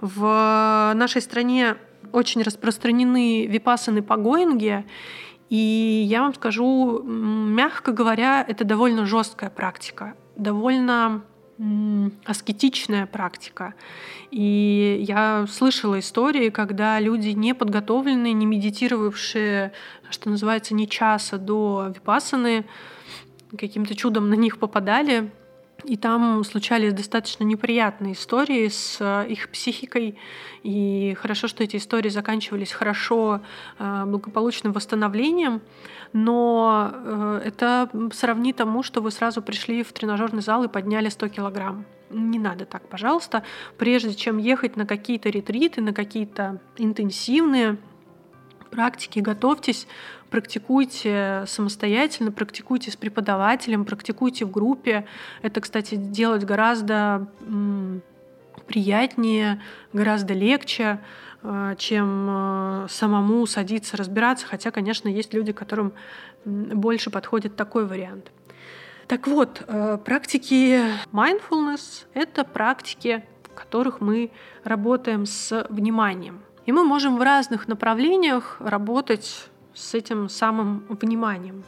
В 0.00 0.92
нашей 0.94 1.22
стране 1.22 1.76
очень 2.12 2.42
распространены 2.42 3.46
випасаны 3.46 4.02
по 4.02 4.16
Гоинге, 4.16 4.84
и 5.48 6.04
я 6.08 6.22
вам 6.22 6.34
скажу, 6.34 7.02
мягко 7.02 7.92
говоря, 7.92 8.44
это 8.46 8.64
довольно 8.64 9.06
жесткая 9.06 9.50
практика, 9.50 10.14
довольно 10.36 11.22
аскетичная 12.24 13.06
практика. 13.06 13.74
И 14.30 15.04
я 15.06 15.46
слышала 15.48 15.98
истории, 15.98 16.50
когда 16.50 17.00
люди 17.00 17.28
не 17.28 17.54
подготовленные, 17.54 18.32
не 18.32 18.46
медитировавшие, 18.46 19.72
что 20.10 20.30
называется, 20.30 20.74
не 20.74 20.88
часа 20.88 21.38
до 21.38 21.92
випасаны, 21.94 22.66
каким-то 23.56 23.94
чудом 23.94 24.28
на 24.28 24.34
них 24.34 24.58
попадали, 24.58 25.30
и 25.86 25.96
там 25.96 26.42
случались 26.44 26.92
достаточно 26.92 27.44
неприятные 27.44 28.14
истории 28.14 28.68
с 28.68 28.98
э, 29.00 29.28
их 29.28 29.48
психикой. 29.48 30.18
И 30.64 31.16
хорошо, 31.20 31.46
что 31.46 31.62
эти 31.62 31.76
истории 31.76 32.08
заканчивались 32.08 32.72
хорошо, 32.72 33.40
э, 33.78 34.04
благополучным 34.06 34.72
восстановлением. 34.72 35.60
Но 36.12 36.90
э, 36.92 37.42
это 37.44 37.88
сравни 38.12 38.52
тому, 38.52 38.82
что 38.82 39.00
вы 39.00 39.10
сразу 39.10 39.42
пришли 39.42 39.84
в 39.84 39.92
тренажерный 39.92 40.42
зал 40.42 40.64
и 40.64 40.68
подняли 40.68 41.08
100 41.08 41.28
килограмм. 41.28 41.84
Не 42.10 42.38
надо 42.38 42.66
так, 42.66 42.88
пожалуйста. 42.88 43.44
Прежде 43.78 44.14
чем 44.14 44.38
ехать 44.38 44.76
на 44.76 44.86
какие-то 44.86 45.28
ретриты, 45.28 45.82
на 45.82 45.92
какие-то 45.92 46.60
интенсивные 46.76 47.78
практики, 48.68 49.20
готовьтесь 49.20 49.86
практикуйте 50.30 51.44
самостоятельно, 51.46 52.32
практикуйте 52.32 52.90
с 52.90 52.96
преподавателем, 52.96 53.84
практикуйте 53.84 54.44
в 54.44 54.50
группе. 54.50 55.06
Это, 55.42 55.60
кстати, 55.60 55.94
делать 55.94 56.44
гораздо 56.44 57.28
приятнее, 58.66 59.62
гораздо 59.92 60.34
легче, 60.34 60.98
э, 61.42 61.74
чем 61.78 62.26
э, 62.28 62.86
самому 62.90 63.46
садиться, 63.46 63.96
разбираться. 63.96 64.46
Хотя, 64.46 64.70
конечно, 64.70 65.08
есть 65.08 65.32
люди, 65.32 65.52
которым 65.52 65.92
больше 66.44 67.10
подходит 67.10 67.56
такой 67.56 67.86
вариант. 67.86 68.30
Так 69.06 69.28
вот, 69.28 69.62
э, 69.66 69.98
практики 70.04 70.82
mindfulness— 71.12 72.06
это 72.14 72.44
практики, 72.44 73.24
в 73.44 73.54
которых 73.54 74.00
мы 74.00 74.32
работаем 74.64 75.26
с 75.26 75.66
вниманием. 75.70 76.40
И 76.66 76.72
мы 76.72 76.84
можем 76.84 77.16
в 77.16 77.22
разных 77.22 77.68
направлениях 77.68 78.56
работать 78.60 79.48
с 79.72 79.94
этим 79.94 80.28
самым 80.28 80.84
вниманием. 80.88 81.64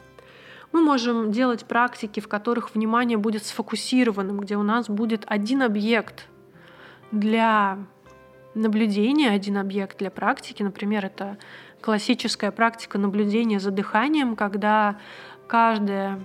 Мы 0.71 0.81
можем 0.81 1.31
делать 1.31 1.65
практики, 1.65 2.19
в 2.19 2.27
которых 2.27 2.75
внимание 2.75 3.17
будет 3.17 3.45
сфокусированным, 3.45 4.39
где 4.39 4.55
у 4.55 4.63
нас 4.63 4.87
будет 4.89 5.23
один 5.25 5.63
объект 5.63 6.27
для 7.11 7.79
наблюдения, 8.53 9.29
один 9.29 9.57
объект 9.57 9.97
для 9.97 10.11
практики. 10.11 10.61
Например, 10.61 11.05
это 11.05 11.37
классическая 11.81 12.51
практика 12.51 12.97
наблюдения 12.97 13.59
за 13.59 13.71
дыханием, 13.71 14.35
когда 14.35 14.97
каждый 15.47 16.17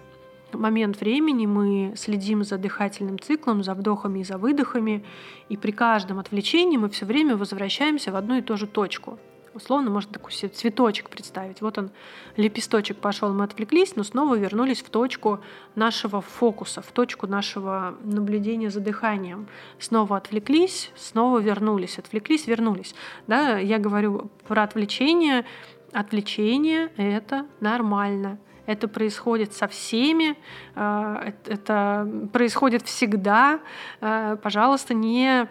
момент 0.54 1.00
времени 1.00 1.46
мы 1.46 1.92
следим 1.96 2.44
за 2.44 2.58
дыхательным 2.58 3.18
циклом, 3.18 3.62
за 3.62 3.74
вдохами 3.74 4.20
и 4.20 4.24
за 4.24 4.38
выдохами, 4.38 5.04
и 5.48 5.56
при 5.56 5.70
каждом 5.70 6.18
отвлечении 6.18 6.76
мы 6.76 6.88
все 6.88 7.06
время 7.06 7.36
возвращаемся 7.36 8.12
в 8.12 8.16
одну 8.16 8.38
и 8.38 8.42
ту 8.42 8.56
же 8.56 8.66
точку– 8.66 9.18
Условно 9.54 9.88
можно 9.88 10.12
такой 10.12 10.32
себе 10.32 10.48
цветочек 10.48 11.08
представить. 11.08 11.60
Вот 11.60 11.78
он, 11.78 11.90
лепесточек 12.36 12.98
пошел, 12.98 13.32
мы 13.32 13.44
отвлеклись, 13.44 13.94
но 13.94 14.02
снова 14.02 14.36
вернулись 14.36 14.82
в 14.82 14.90
точку 14.90 15.40
нашего 15.76 16.20
фокуса, 16.20 16.82
в 16.82 16.90
точку 16.90 17.28
нашего 17.28 17.94
наблюдения 18.02 18.68
за 18.68 18.80
дыханием. 18.80 19.46
Снова 19.78 20.16
отвлеклись, 20.16 20.90
снова 20.96 21.38
вернулись, 21.38 22.00
отвлеклись, 22.00 22.48
вернулись. 22.48 22.96
Да, 23.28 23.58
я 23.58 23.78
говорю 23.78 24.28
про 24.48 24.64
отвлечение. 24.64 25.44
Отвлечение— 25.92 26.90
это 26.96 27.46
нормально. 27.60 28.38
Это 28.66 28.88
происходит 28.88 29.52
со 29.52 29.68
всеми, 29.68 30.36
э, 30.74 31.32
это 31.46 32.08
происходит 32.32 32.82
всегда. 32.82 33.60
Э, 34.00 34.36
пожалуйста, 34.42 34.94
не 34.94 35.48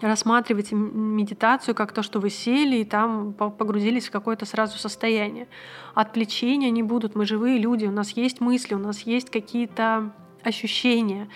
рассматривайте 0.00 0.74
медитацию 0.74 1.74
как 1.74 1.92
то, 1.92 2.02
что 2.02 2.20
вы 2.20 2.30
сели 2.30 2.76
и 2.76 2.84
там 2.84 3.32
погрузились 3.32 4.08
в 4.08 4.10
какое-то 4.10 4.44
сразу 4.44 4.78
состояние. 4.78 5.48
Отвлечения 5.94 6.70
не 6.70 6.82
будут, 6.82 7.14
мы 7.14 7.24
живые 7.24 7.58
люди, 7.58 7.86
у 7.86 7.90
нас 7.90 8.10
есть 8.10 8.40
мысли, 8.40 8.74
у 8.74 8.78
нас 8.78 9.00
есть 9.02 9.30
какие-то 9.30 10.12
ощущения, 10.46 11.28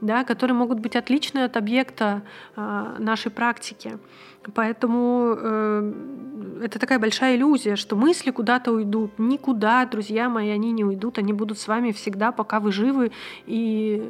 да, 0.00 0.24
которые 0.24 0.56
могут 0.56 0.80
быть 0.80 0.96
отличны 0.96 1.40
от 1.40 1.56
объекта 1.56 2.22
э, 2.56 2.96
нашей 2.98 3.30
практики. 3.30 3.98
Поэтому 4.54 5.36
э, 5.36 5.92
это 6.64 6.78
такая 6.78 6.98
большая 6.98 7.36
иллюзия, 7.36 7.76
что 7.76 7.96
мысли 7.96 8.30
куда-то 8.30 8.72
уйдут. 8.72 9.18
Никуда, 9.18 9.84
друзья 9.86 10.28
мои, 10.28 10.50
они 10.50 10.72
не 10.72 10.84
уйдут, 10.84 11.18
они 11.18 11.32
будут 11.32 11.58
с 11.58 11.68
вами 11.68 11.92
всегда, 11.92 12.32
пока 12.32 12.60
вы 12.60 12.72
живы, 12.72 13.12
и 13.46 14.02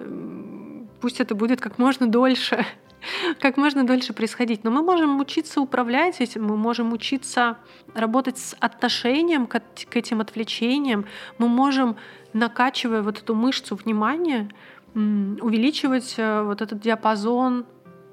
пусть 1.01 1.21
это 1.21 1.35
будет 1.35 1.61
как 1.61 1.79
можно 1.79 2.07
дольше 2.07 2.65
как 3.41 3.57
можно 3.57 3.85
дольше 3.85 4.13
происходить. 4.13 4.65
Но 4.65 4.71
мы 4.71 4.83
можем 4.83 5.21
учиться 5.21 5.61
управлять 5.61 6.21
этим, 6.21 6.45
мы 6.45 6.57
можем 6.57 6.93
учиться 6.93 7.57
работать 7.95 8.39
с 8.39 8.57
отношением 8.61 9.47
к, 9.47 9.61
к 9.61 9.97
этим 9.97 10.21
отвлечениям, 10.21 11.07
мы 11.39 11.49
можем, 11.49 11.97
накачивая 12.33 13.03
вот 13.03 13.19
эту 13.19 13.35
мышцу 13.35 13.77
внимания, 13.77 14.49
увеличивать 14.95 16.14
э, 16.16 16.43
вот 16.43 16.62
этот 16.62 16.81
диапазон 16.81 17.64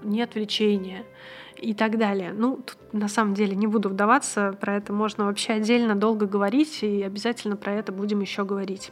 неотвлечения 0.04 1.06
и 1.58 1.74
так 1.74 1.98
далее. 1.98 2.34
Ну, 2.34 2.58
тут, 2.58 2.78
на 2.94 3.08
самом 3.08 3.34
деле 3.34 3.56
не 3.56 3.66
буду 3.66 3.90
вдаваться, 3.90 4.56
про 4.60 4.76
это 4.76 4.94
можно 4.94 5.26
вообще 5.26 5.54
отдельно 5.54 5.96
долго 5.96 6.28
говорить, 6.28 6.84
и 6.84 7.02
обязательно 7.02 7.56
про 7.56 7.74
это 7.74 7.92
будем 7.92 8.22
еще 8.22 8.46
говорить. 8.46 8.92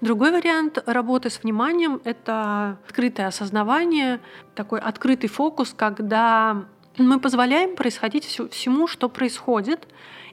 Другой 0.00 0.32
вариант 0.32 0.82
работы 0.86 1.30
с 1.30 1.42
вниманием— 1.42 2.00
это 2.04 2.78
открытое 2.88 3.26
осознавание, 3.26 4.20
такой 4.54 4.80
открытый 4.80 5.28
фокус, 5.28 5.74
когда 5.76 6.64
мы 6.98 7.20
позволяем 7.20 7.76
происходить 7.76 8.24
всему, 8.24 8.86
что 8.86 9.08
происходит, 9.08 9.86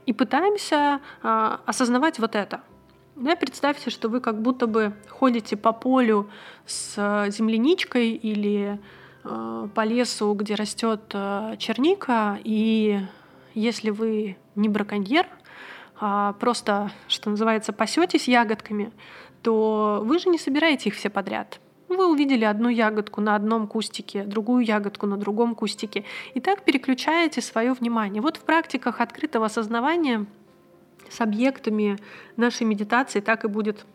и 0.05 0.13
пытаемся 0.13 1.01
э, 1.21 1.57
осознавать 1.65 2.19
вот 2.19 2.35
это. 2.35 2.61
Да, 3.19 3.35
представьте, 3.35 3.89
что 3.89 4.07
вы 4.07 4.21
как 4.21 4.41
будто 4.41 4.65
бы 4.65 4.93
ходите 5.09 5.57
по 5.57 5.73
полю 5.73 6.29
с 6.65 6.95
земляничкой 7.27 8.11
или 8.11 8.79
э, 9.25 9.67
по 9.75 9.83
лесу, 9.83 10.33
где 10.35 10.55
растет 10.55 11.01
э, 11.11 11.55
черника, 11.57 12.39
и 12.45 13.01
если 13.53 13.89
вы 13.89 14.37
не 14.55 14.69
браконьер, 14.69 15.27
а 15.99 16.31
просто, 16.39 16.93
что 17.09 17.29
называется, 17.29 17.73
пасетесь 17.73 18.29
ягодками, 18.29 18.93
то 19.41 20.01
вы 20.01 20.17
же 20.19 20.29
не 20.29 20.37
собираете 20.37 20.87
их 20.87 20.95
все 20.95 21.09
подряд. 21.09 21.59
Вы 21.89 22.09
увидели 22.09 22.45
одну 22.45 22.69
ягодку 22.69 23.19
на 23.19 23.35
одном 23.35 23.67
кустике, 23.67 24.23
другую 24.23 24.63
ягодку 24.63 25.07
на 25.07 25.17
другом 25.17 25.55
кустике, 25.55 26.05
и 26.35 26.39
так 26.39 26.63
переключаете 26.63 27.41
свое 27.41 27.73
внимание. 27.73 28.21
Вот 28.21 28.37
в 28.37 28.45
практиках 28.45 29.01
открытого 29.01 29.47
осознавания 29.47 30.25
с 31.09 31.21
объектами 31.21 31.97
нашей 32.37 32.65
медитации 32.65 33.19
так 33.19 33.45
и 33.45 33.47
будет 33.47 33.85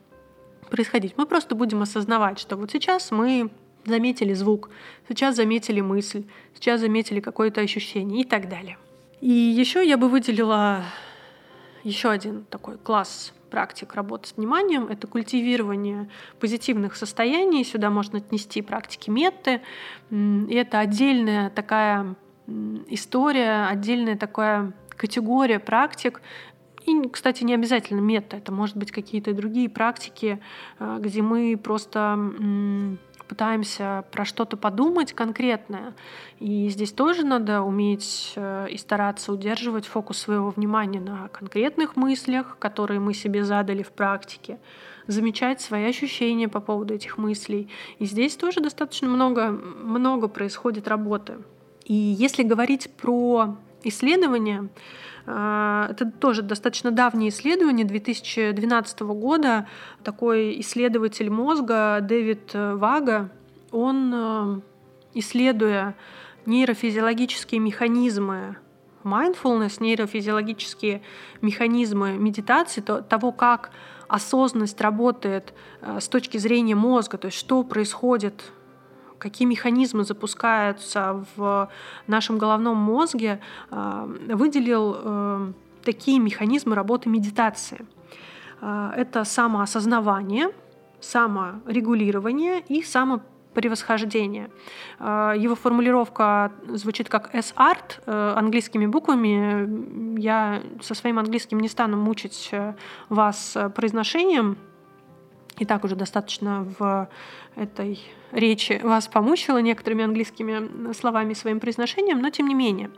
происходить. 0.71 1.15
Мы 1.17 1.27
просто 1.27 1.55
будем 1.55 1.83
осознавать, 1.83 2.39
что 2.39 2.57
вот 2.57 2.71
сейчас 2.71 3.11
мы 3.11 3.51
заметили 3.85 4.33
звук, 4.33 4.71
сейчас 5.09 5.37
заметили 5.37 5.81
мысль, 5.81 6.25
сейчас 6.55 6.81
заметили 6.81 7.21
какое-то 7.21 7.61
ощущение 7.61 8.23
и 8.23 8.25
так 8.25 8.49
далее. 8.49 8.79
И 9.21 9.31
еще 9.31 9.87
я 9.87 9.97
бы 9.97 10.09
выделила 10.09 10.85
еще 11.83 12.11
один 12.11 12.45
такой 12.45 12.79
класс 12.79 13.33
практик 13.51 13.95
работы 13.95 14.29
с 14.29 14.37
вниманием— 14.37 14.87
это 14.91 15.07
культивирование 15.07 16.09
позитивных 16.41 16.97
состояний. 16.97 17.63
Сюда 17.63 17.89
можно 17.89 18.19
отнести 18.19 18.63
практики 18.63 19.11
метты. 19.11 19.61
И 20.11 20.55
это 20.55 20.81
отдельная 20.81 21.51
такая 21.51 22.17
история, 22.89 23.67
отдельная 23.67 24.17
такая 24.17 24.73
категория 24.89 25.61
практик, 25.61 26.21
и, 26.87 27.09
кстати, 27.09 27.45
не 27.45 27.55
обязательно 27.55 28.01
мета, 28.01 28.37
это 28.37 28.53
может 28.53 28.77
быть 28.77 28.93
какие-то 28.93 29.33
другие 29.33 29.69
практики, 29.69 30.41
э, 30.79 30.99
где 31.01 31.23
мы 31.23 31.57
просто 31.57 32.99
пытаемся 33.27 34.05
про 34.11 34.25
что-то 34.25 34.57
подумать 34.57 35.13
конкретное. 35.13 35.95
И 36.41 36.69
здесь 36.69 36.93
тоже 36.93 37.25
надо 37.25 37.63
уметь 37.63 38.35
э, 38.37 38.69
и 38.71 38.77
стараться 38.77 39.33
удерживать 39.33 39.87
фокус 39.87 40.19
своего 40.19 40.51
внимания 40.51 41.01
на 41.01 41.29
конкретных 41.29 41.97
мыслях, 41.97 42.59
которые 42.59 43.01
мы 43.01 43.15
себе 43.15 43.45
задали 43.45 43.83
в 43.83 43.93
практике, 43.93 44.59
замечать 45.07 45.61
свои 45.61 45.85
ощущения 45.87 46.49
по 46.49 46.61
поводу 46.61 46.95
этих 46.95 47.19
мыслей. 47.19 47.69
И 47.99 48.05
здесь 48.05 48.37
тоже 48.37 48.61
достаточно 48.61 49.09
много, 49.09 49.51
много 49.51 50.29
происходит 50.29 50.89
работы. 50.89 51.39
И 51.85 51.95
если 51.95 52.43
говорить 52.43 52.91
про 52.97 53.57
исследования, 53.89 54.69
э, 55.27 55.87
это 55.91 56.11
тоже 56.11 56.43
достаточно 56.43 56.91
давнее 56.91 57.31
исследование 57.31 57.87
2012 57.87 59.01
года. 59.15 59.67
Такой 60.03 60.61
исследователь 60.61 61.31
мозга 61.31 61.99
Дэвид 62.01 62.53
Вага, 62.55 63.31
он, 63.71 64.13
э, 64.15 64.61
исследуя 65.15 65.95
нейрофизиологические 66.47 67.61
механизмы 67.61 68.57
mindfulness, 69.05 69.77
нейрофизиологические 69.81 71.03
механизмы 71.43 72.13
медитации, 72.13 72.81
то, 72.81 73.03
того, 73.03 73.33
как 73.33 73.71
осознанность 74.09 74.81
работает 74.81 75.55
э, 75.81 76.01
с 76.01 76.09
точки 76.09 76.39
зрения 76.39 76.75
мозга, 76.75 77.19
то 77.19 77.27
есть 77.27 77.39
что 77.39 77.63
происходит 77.63 78.53
какие 79.19 79.47
механизмы 79.47 80.05
запускаются 80.05 81.25
в 81.37 81.69
нашем 82.07 82.39
головном 82.39 82.77
мозге, 82.77 83.41
э, 83.71 84.35
выделил 84.35 84.97
э, 84.97 85.53
такие 85.85 86.19
механизмы 86.19 86.75
работы 86.75 87.09
медитации. 87.09 87.87
Это 88.97 89.25
самоосознавание, 89.25 90.49
саморегулирование 91.01 92.61
и 92.61 92.83
само 92.83 93.21
превосхождение. 93.55 94.51
Э, 94.99 95.33
его 95.37 95.55
формулировка 95.55 96.53
звучит 96.69 97.09
как 97.09 97.35
S-art 97.35 98.03
э, 98.07 98.35
английскими 98.37 98.87
буквами. 98.87 100.21
Я 100.21 100.63
со 100.83 100.95
своим 100.95 101.19
английским 101.19 101.61
не 101.61 101.69
стану 101.69 101.97
мучить 101.97 102.49
э, 102.53 102.75
вас 103.09 103.57
произношением. 103.75 104.59
И 105.59 105.65
так 105.65 105.85
уже 105.85 105.95
достаточно 105.95 106.67
в 106.79 107.09
этой 107.55 108.01
речи 108.33 108.81
вас 108.83 109.07
помучила 109.07 109.59
некоторыми 109.59 110.05
английскими 110.05 110.93
словами 110.93 111.35
своим 111.35 111.61
произношением, 111.61 112.21
но 112.21 112.31
тем 112.31 112.49
не 112.49 112.55
менее. 112.55 112.91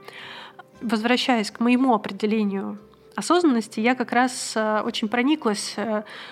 Возвращаясь 0.80 1.50
к 1.50 1.60
моему 1.60 1.94
определению 1.94 2.78
осознанности, 3.14 3.80
я 3.80 3.94
как 3.94 4.12
раз 4.12 4.56
очень 4.56 5.08
прониклась 5.08 5.76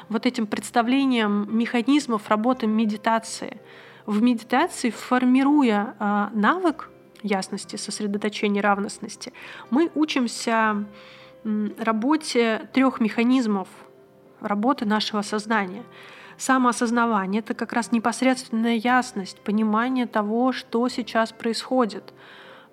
вот 0.08 0.26
этим 0.26 0.46
представлением 0.46 1.46
механизмов 1.56 2.28
работы 2.28 2.66
медитации– 2.66 3.60
в 4.06 4.22
медитации, 4.22 4.90
формируя 4.90 5.94
э, 5.98 6.28
навык 6.34 6.90
ясности, 7.22 7.76
сосредоточения, 7.76 8.60
равностности, 8.60 9.32
мы 9.70 9.90
учимся 9.94 10.84
работе 11.78 12.68
трех 12.72 13.00
механизмов 13.00 13.68
работы 14.44 14.84
нашего 14.84 15.22
сознания. 15.22 15.82
Самоосознавание— 16.36 17.40
это 17.46 17.54
как 17.54 17.72
раз 17.72 17.92
непосредственная 17.92 18.74
ясность, 18.74 19.40
понимание 19.40 20.06
того, 20.06 20.52
что 20.52 20.88
сейчас 20.88 21.32
происходит, 21.32 22.12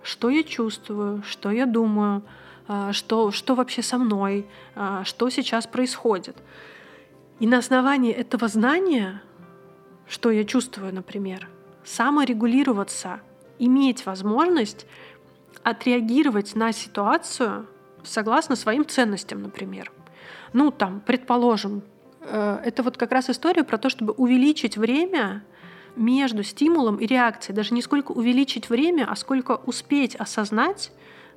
что 0.03 0.29
я 0.29 0.43
чувствую, 0.43 1.23
что 1.23 1.51
я 1.51 1.65
думаю, 1.65 2.23
а, 2.67 2.91
что, 2.93 3.31
что 3.31 3.55
вообще 3.55 3.81
со 3.81 3.97
мной, 3.97 4.47
а, 4.75 5.03
что 5.03 5.29
сейчас 5.29 5.67
происходит. 5.67 6.37
И 7.39 7.47
на 7.47 7.57
основании 7.57 8.11
этого 8.11 8.47
знания 8.47 9.21
что 10.11 10.29
я 10.29 10.43
чувствую, 10.43 10.93
например. 10.93 11.47
Саморегулироваться, 11.85 13.21
иметь 13.59 14.05
возможность 14.05 14.85
отреагировать 15.63 16.53
на 16.53 16.73
ситуацию 16.73 17.65
согласно 18.03 18.57
своим 18.57 18.85
ценностям, 18.85 19.41
например. 19.41 19.89
Ну, 20.53 20.71
там, 20.71 21.01
предположим, 21.05 21.83
э, 22.21 22.59
это 22.65 22.83
вот 22.83 22.97
как 22.97 23.11
раз 23.11 23.29
история 23.29 23.63
про 23.63 23.77
то, 23.77 23.89
чтобы 23.89 24.13
увеличить 24.13 24.77
время 24.77 25.43
между 25.95 26.43
стимулом 26.43 26.97
и 26.97 27.05
реакцией. 27.05 27.55
Даже 27.55 27.73
не 27.73 27.81
сколько 27.81 28.11
увеличить 28.11 28.69
время, 28.69 29.07
а 29.09 29.15
сколько 29.15 29.59
успеть 29.65 30.15
осознать, 30.15 30.91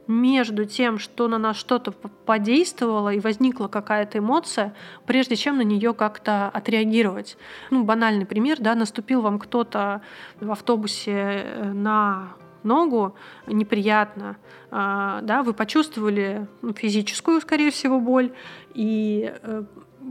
между 0.06 0.64
тем, 0.64 0.98
что 0.98 1.28
на 1.28 1.38
нас 1.38 1.56
что-то 1.56 1.92
подействовало 1.92 3.12
и 3.14 3.20
возникла 3.20 3.68
какая-то 3.68 4.18
эмоция, 4.18 4.74
прежде 5.06 5.36
чем 5.36 5.56
на 5.56 5.62
нее 5.62 5.94
как-то 5.94 6.48
отреагировать. 6.48 7.36
Ну, 7.70 7.84
банальный 7.84 8.26
пример, 8.26 8.58
да, 8.60 8.74
наступил 8.74 9.22
вам 9.22 9.38
кто-то 9.38 10.02
в 10.40 10.50
автобусе 10.50 11.12
э, 11.12 11.72
на 11.72 12.34
ногу 12.64 13.14
неприятно, 13.46 14.36
а, 14.70 15.20
да, 15.22 15.42
вы 15.42 15.54
почувствовали 15.54 16.46
ну, 16.62 16.72
физическую, 16.72 17.40
скорее 17.40 17.70
всего, 17.70 18.00
боль, 18.00 18.32
и 18.74 19.32
э, 19.42 19.62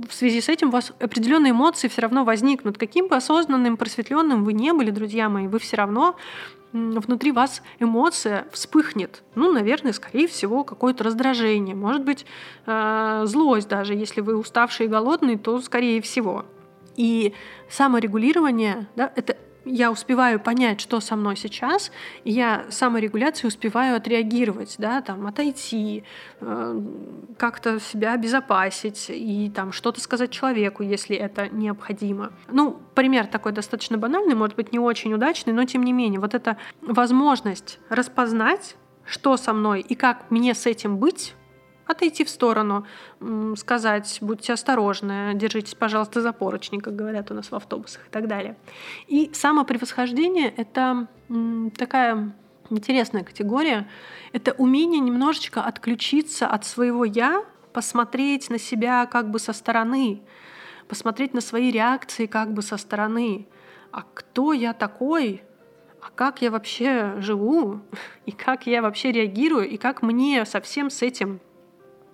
в 0.07 0.13
связи 0.13 0.41
с 0.41 0.49
этим 0.49 0.69
у 0.69 0.71
вас 0.71 0.91
определенные 0.99 1.51
эмоции 1.51 1.87
все 1.87 2.01
равно 2.01 2.23
возникнут. 2.23 2.77
Каким 2.77 3.07
бы 3.07 3.15
осознанным, 3.15 3.77
просветленным 3.77 4.43
вы 4.43 4.53
не 4.53 4.73
были, 4.73 4.89
друзья 4.89 5.29
мои, 5.29 5.47
вы 5.47 5.59
все 5.59 5.77
равно 5.77 6.15
внутри 6.73 7.31
вас 7.31 7.61
эмоция 7.79 8.47
вспыхнет. 8.51 9.21
Ну, 9.35 9.51
наверное, 9.51 9.93
скорее 9.93 10.27
всего, 10.27 10.63
какое-то 10.63 11.03
раздражение, 11.03 11.75
может 11.75 12.03
быть, 12.03 12.25
э, 12.65 13.23
злость 13.25 13.67
даже. 13.67 13.93
Если 13.93 14.21
вы 14.21 14.35
уставший 14.35 14.87
и 14.87 14.89
голодный, 14.89 15.37
то 15.37 15.61
скорее 15.61 16.01
всего. 16.01 16.45
И 16.95 17.33
саморегулирование, 17.69 18.87
да, 18.95 19.11
это 19.15 19.37
я 19.65 19.91
успеваю 19.91 20.39
понять, 20.39 20.81
что 20.81 20.99
со 20.99 21.15
мной 21.15 21.35
сейчас, 21.35 21.91
и 22.23 22.31
я 22.31 22.65
саморегуляцией 22.69 23.47
успеваю 23.47 23.95
отреагировать, 23.95 24.75
да, 24.77 25.01
там, 25.01 25.25
отойти, 25.25 26.03
э, 26.41 26.81
как-то 27.37 27.79
себя 27.79 28.13
обезопасить 28.13 29.07
и 29.09 29.51
там 29.53 29.71
что-то 29.71 30.01
сказать 30.01 30.31
человеку, 30.31 30.83
если 30.83 31.15
это 31.15 31.49
необходимо. 31.49 32.33
Ну, 32.51 32.79
пример 32.95 33.27
такой 33.27 33.51
достаточно 33.51 33.97
банальный, 33.97 34.35
может 34.35 34.55
быть, 34.55 34.71
не 34.71 34.79
очень 34.79 35.13
удачный, 35.13 35.53
но 35.53 35.63
тем 35.65 35.83
не 35.83 35.93
менее, 35.93 36.19
вот 36.19 36.33
эта 36.33 36.57
возможность 36.81 37.79
распознать, 37.89 38.75
что 39.05 39.37
со 39.37 39.53
мной 39.53 39.81
и 39.81 39.95
как 39.95 40.29
мне 40.31 40.53
с 40.53 40.65
этим 40.65 40.97
быть, 40.97 41.35
отойти 41.85 42.23
в 42.23 42.29
сторону, 42.29 42.85
сказать, 43.55 44.17
будьте 44.21 44.53
осторожны, 44.53 45.33
держитесь, 45.35 45.75
пожалуйста, 45.75 46.21
за 46.21 46.33
поручни, 46.33 46.79
как 46.79 46.95
говорят 46.95 47.31
у 47.31 47.33
нас 47.33 47.51
в 47.51 47.55
автобусах 47.55 48.07
и 48.07 48.09
так 48.09 48.27
далее. 48.27 48.55
И 49.07 49.31
самопревосхождение— 49.33 50.53
это 50.57 51.07
такая 51.77 52.33
интересная 52.69 53.23
категория. 53.23 53.87
Это 54.31 54.53
умение 54.53 54.99
немножечко 54.99 55.61
отключиться 55.61 56.47
от 56.47 56.65
своего 56.65 57.05
«я», 57.05 57.43
посмотреть 57.73 58.49
на 58.49 58.59
себя 58.59 59.05
как 59.07 59.31
бы 59.31 59.39
со 59.39 59.51
стороны, 59.51 60.21
посмотреть 60.87 61.33
на 61.33 61.41
свои 61.41 61.71
реакции 61.71 62.27
как 62.27 62.53
бы 62.53 62.61
со 62.61 62.77
стороны. 62.77 63.47
А 63.91 64.03
кто 64.13 64.53
я 64.53 64.73
такой? 64.73 65.43
А 65.99 66.09
как 66.13 66.41
я 66.41 66.51
вообще 66.51 67.15
живу? 67.17 67.81
И 68.25 68.31
как 68.31 68.67
я 68.67 68.81
вообще 68.81 69.11
реагирую? 69.11 69.67
И 69.67 69.77
как 69.77 70.01
мне 70.01 70.45
совсем 70.45 70.89
с 70.89 71.01
этим 71.01 71.39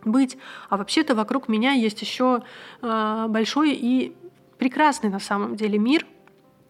быть. 0.04 0.38
А 0.70 0.78
вообще-то 0.78 1.16
вокруг 1.16 1.47
меня 1.47 1.72
есть 1.74 2.02
еще 2.02 2.43
э, 2.82 3.26
большой 3.30 3.72
и 3.74 4.16
прекрасный 4.58 5.10
на 5.10 5.20
самом 5.20 5.56
деле 5.56 5.80
мир. 5.80 6.06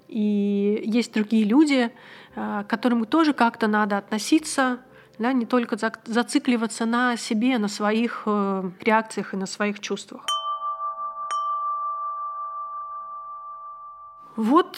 И 0.08 0.82
есть 0.86 1.14
другие 1.14 1.44
люди, 1.46 1.92
э, 2.36 2.64
к 2.64 2.68
которым 2.68 3.06
тоже 3.06 3.34
как-то 3.34 3.68
надо 3.68 3.98
относиться, 3.98 4.80
да, 5.18 5.34
не 5.34 5.46
только 5.46 5.78
зацикливаться 6.06 6.86
на 6.86 7.18
себе, 7.18 7.58
на 7.58 7.68
своих 7.68 8.24
э, 8.26 8.72
реакциях 8.82 9.34
и 9.34 9.38
на 9.38 9.46
своих 9.46 9.80
чувствах. 9.80 10.26
Вот 14.36 14.78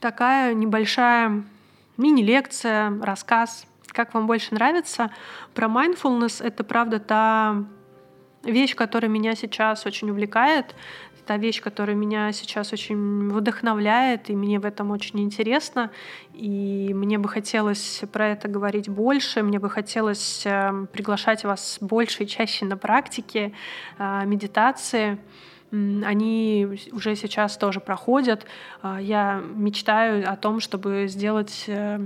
такая 0.00 0.52
небольшая 0.54 1.44
мини-лекция, 1.96 2.98
рассказ 3.00 3.64
как 3.92 4.14
вам 4.14 4.26
больше 4.26 4.54
нравится. 4.54 5.10
Про 5.54 5.68
mindfulness— 5.68 6.42
это, 6.44 6.64
правда, 6.64 6.98
та 6.98 7.64
вещь, 8.42 8.74
которая 8.74 9.10
меня 9.10 9.34
сейчас 9.34 9.86
очень 9.86 10.10
увлекает, 10.10 10.74
та 11.26 11.36
вещь, 11.36 11.62
которая 11.62 11.94
меня 11.94 12.32
сейчас 12.32 12.72
очень 12.72 13.30
вдохновляет, 13.30 14.28
и 14.30 14.34
мне 14.34 14.58
в 14.58 14.64
этом 14.64 14.90
очень 14.90 15.20
интересно. 15.20 15.90
И 16.34 16.92
мне 16.94 17.18
бы 17.18 17.28
хотелось 17.28 18.02
про 18.12 18.28
это 18.28 18.48
говорить 18.48 18.88
больше, 18.88 19.42
мне 19.42 19.58
бы 19.58 19.70
хотелось 19.70 20.42
эм, 20.44 20.88
приглашать 20.88 21.44
вас 21.44 21.78
больше 21.80 22.24
и 22.24 22.26
чаще 22.26 22.64
на 22.64 22.76
практики, 22.76 23.54
э, 23.98 24.22
медитации. 24.26 25.18
Они 25.70 26.68
уже 26.92 27.14
сейчас 27.16 27.56
тоже 27.56 27.78
проходят. 27.78 28.44
Э, 28.82 28.98
я 29.00 29.40
мечтаю 29.54 30.28
о 30.28 30.36
том, 30.36 30.58
чтобы 30.58 31.06
сделать 31.06 31.64
э, 31.68 32.00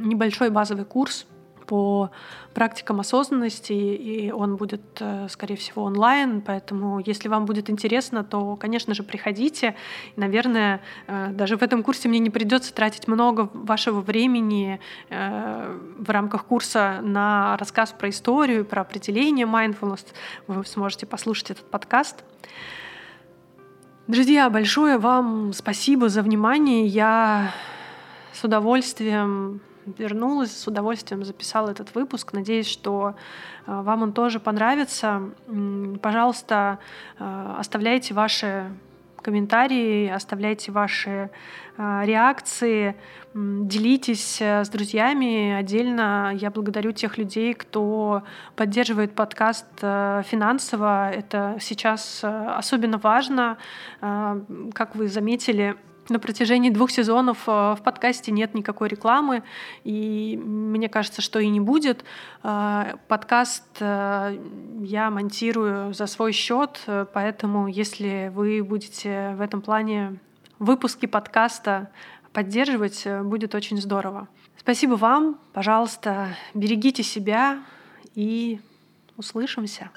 небольшой 0.00 0.50
базовый 0.50 0.84
курс 0.84 1.26
по 1.66 2.10
практикам 2.54 3.00
осознанности, 3.00 3.72
и 3.72 4.30
он 4.30 4.56
будет, 4.56 4.82
э, 5.00 5.26
скорее 5.28 5.56
всего, 5.56 5.82
онлайн, 5.82 6.40
поэтому 6.40 7.00
если 7.00 7.28
вам 7.28 7.44
будет 7.44 7.68
интересно, 7.68 8.24
то, 8.24 8.56
конечно 8.56 8.94
же, 8.94 9.02
приходите. 9.02 9.74
Наверное, 10.16 10.80
э, 11.06 11.28
даже 11.32 11.56
в 11.56 11.62
этом 11.62 11.82
курсе 11.82 12.08
мне 12.08 12.18
не 12.18 12.30
придется 12.30 12.72
тратить 12.72 13.08
много 13.08 13.50
вашего 13.52 14.00
времени 14.00 14.80
э, 15.10 15.78
в 15.98 16.08
рамках 16.08 16.46
курса 16.46 17.00
на 17.02 17.56
рассказ 17.58 17.92
про 17.92 18.08
историю, 18.08 18.64
про 18.64 18.82
определение 18.82 19.46
mindfulness. 19.46 20.06
Вы 20.46 20.64
сможете 20.64 21.06
послушать 21.06 21.50
этот 21.50 21.70
подкаст. 21.70 22.24
Друзья, 24.06 24.48
большое 24.48 24.98
вам 24.98 25.52
спасибо 25.52 26.08
за 26.08 26.22
внимание. 26.22 26.86
Я 26.86 27.52
с 28.32 28.44
удовольствием 28.44 29.60
вернулась, 29.98 30.56
с 30.56 30.66
удовольствием 30.66 31.24
записала 31.24 31.70
этот 31.70 31.94
выпуск. 31.94 32.32
Надеюсь, 32.32 32.66
что 32.66 33.14
э, 33.66 33.80
вам 33.82 34.02
он 34.02 34.12
тоже 34.12 34.40
понравится. 34.40 35.22
Пожалуйста, 36.02 36.78
э, 37.18 37.54
оставляйте 37.58 38.14
ваши 38.14 38.70
комментарии, 39.22 40.08
оставляйте 40.08 40.72
ваши 40.72 41.30
э, 41.76 42.02
реакции, 42.04 42.96
делитесь 43.34 44.40
с 44.40 44.68
друзьями. 44.70 45.52
Отдельно 45.52 46.32
я 46.34 46.50
благодарю 46.50 46.92
тех 46.92 47.18
людей, 47.18 47.52
кто 47.54 48.22
поддерживает 48.54 49.14
подкаст 49.14 49.66
финансово. 49.78 51.10
Это 51.10 51.58
сейчас 51.60 52.24
особенно 52.24 52.96
важно. 52.96 53.58
Как 54.00 54.96
вы 54.96 55.08
заметили, 55.08 55.76
на 56.08 56.18
протяжении 56.18 56.70
двух 56.70 56.90
сезонов 56.90 57.44
э, 57.46 57.50
в 57.50 57.80
подкасте 57.82 58.32
нет 58.32 58.54
никакой 58.54 58.88
рекламы, 58.88 59.42
и 59.84 60.38
мне 60.42 60.88
кажется, 60.88 61.22
что 61.22 61.38
и 61.38 61.48
не 61.48 61.60
будет. 61.60 62.04
Э, 62.42 62.94
подкаст 63.08 63.64
э, 63.80 64.38
я 64.80 65.10
монтирую 65.10 65.92
за 65.94 66.06
свой 66.06 66.32
счет, 66.32 66.80
поэтому 67.12 67.68
если 67.68 68.30
вы 68.34 68.62
будете 68.62 69.34
в 69.36 69.40
этом 69.40 69.60
плане 69.60 70.18
выпуски 70.58 71.06
подкаста 71.06 71.90
поддерживать, 72.32 73.06
будет 73.22 73.54
очень 73.54 73.80
здорово. 73.80 74.28
Спасибо 74.58 74.94
вам, 74.94 75.38
пожалуйста, 75.52 76.36
берегите 76.54 77.02
себя 77.02 77.62
и 78.14 78.60
услышимся. 79.16 79.90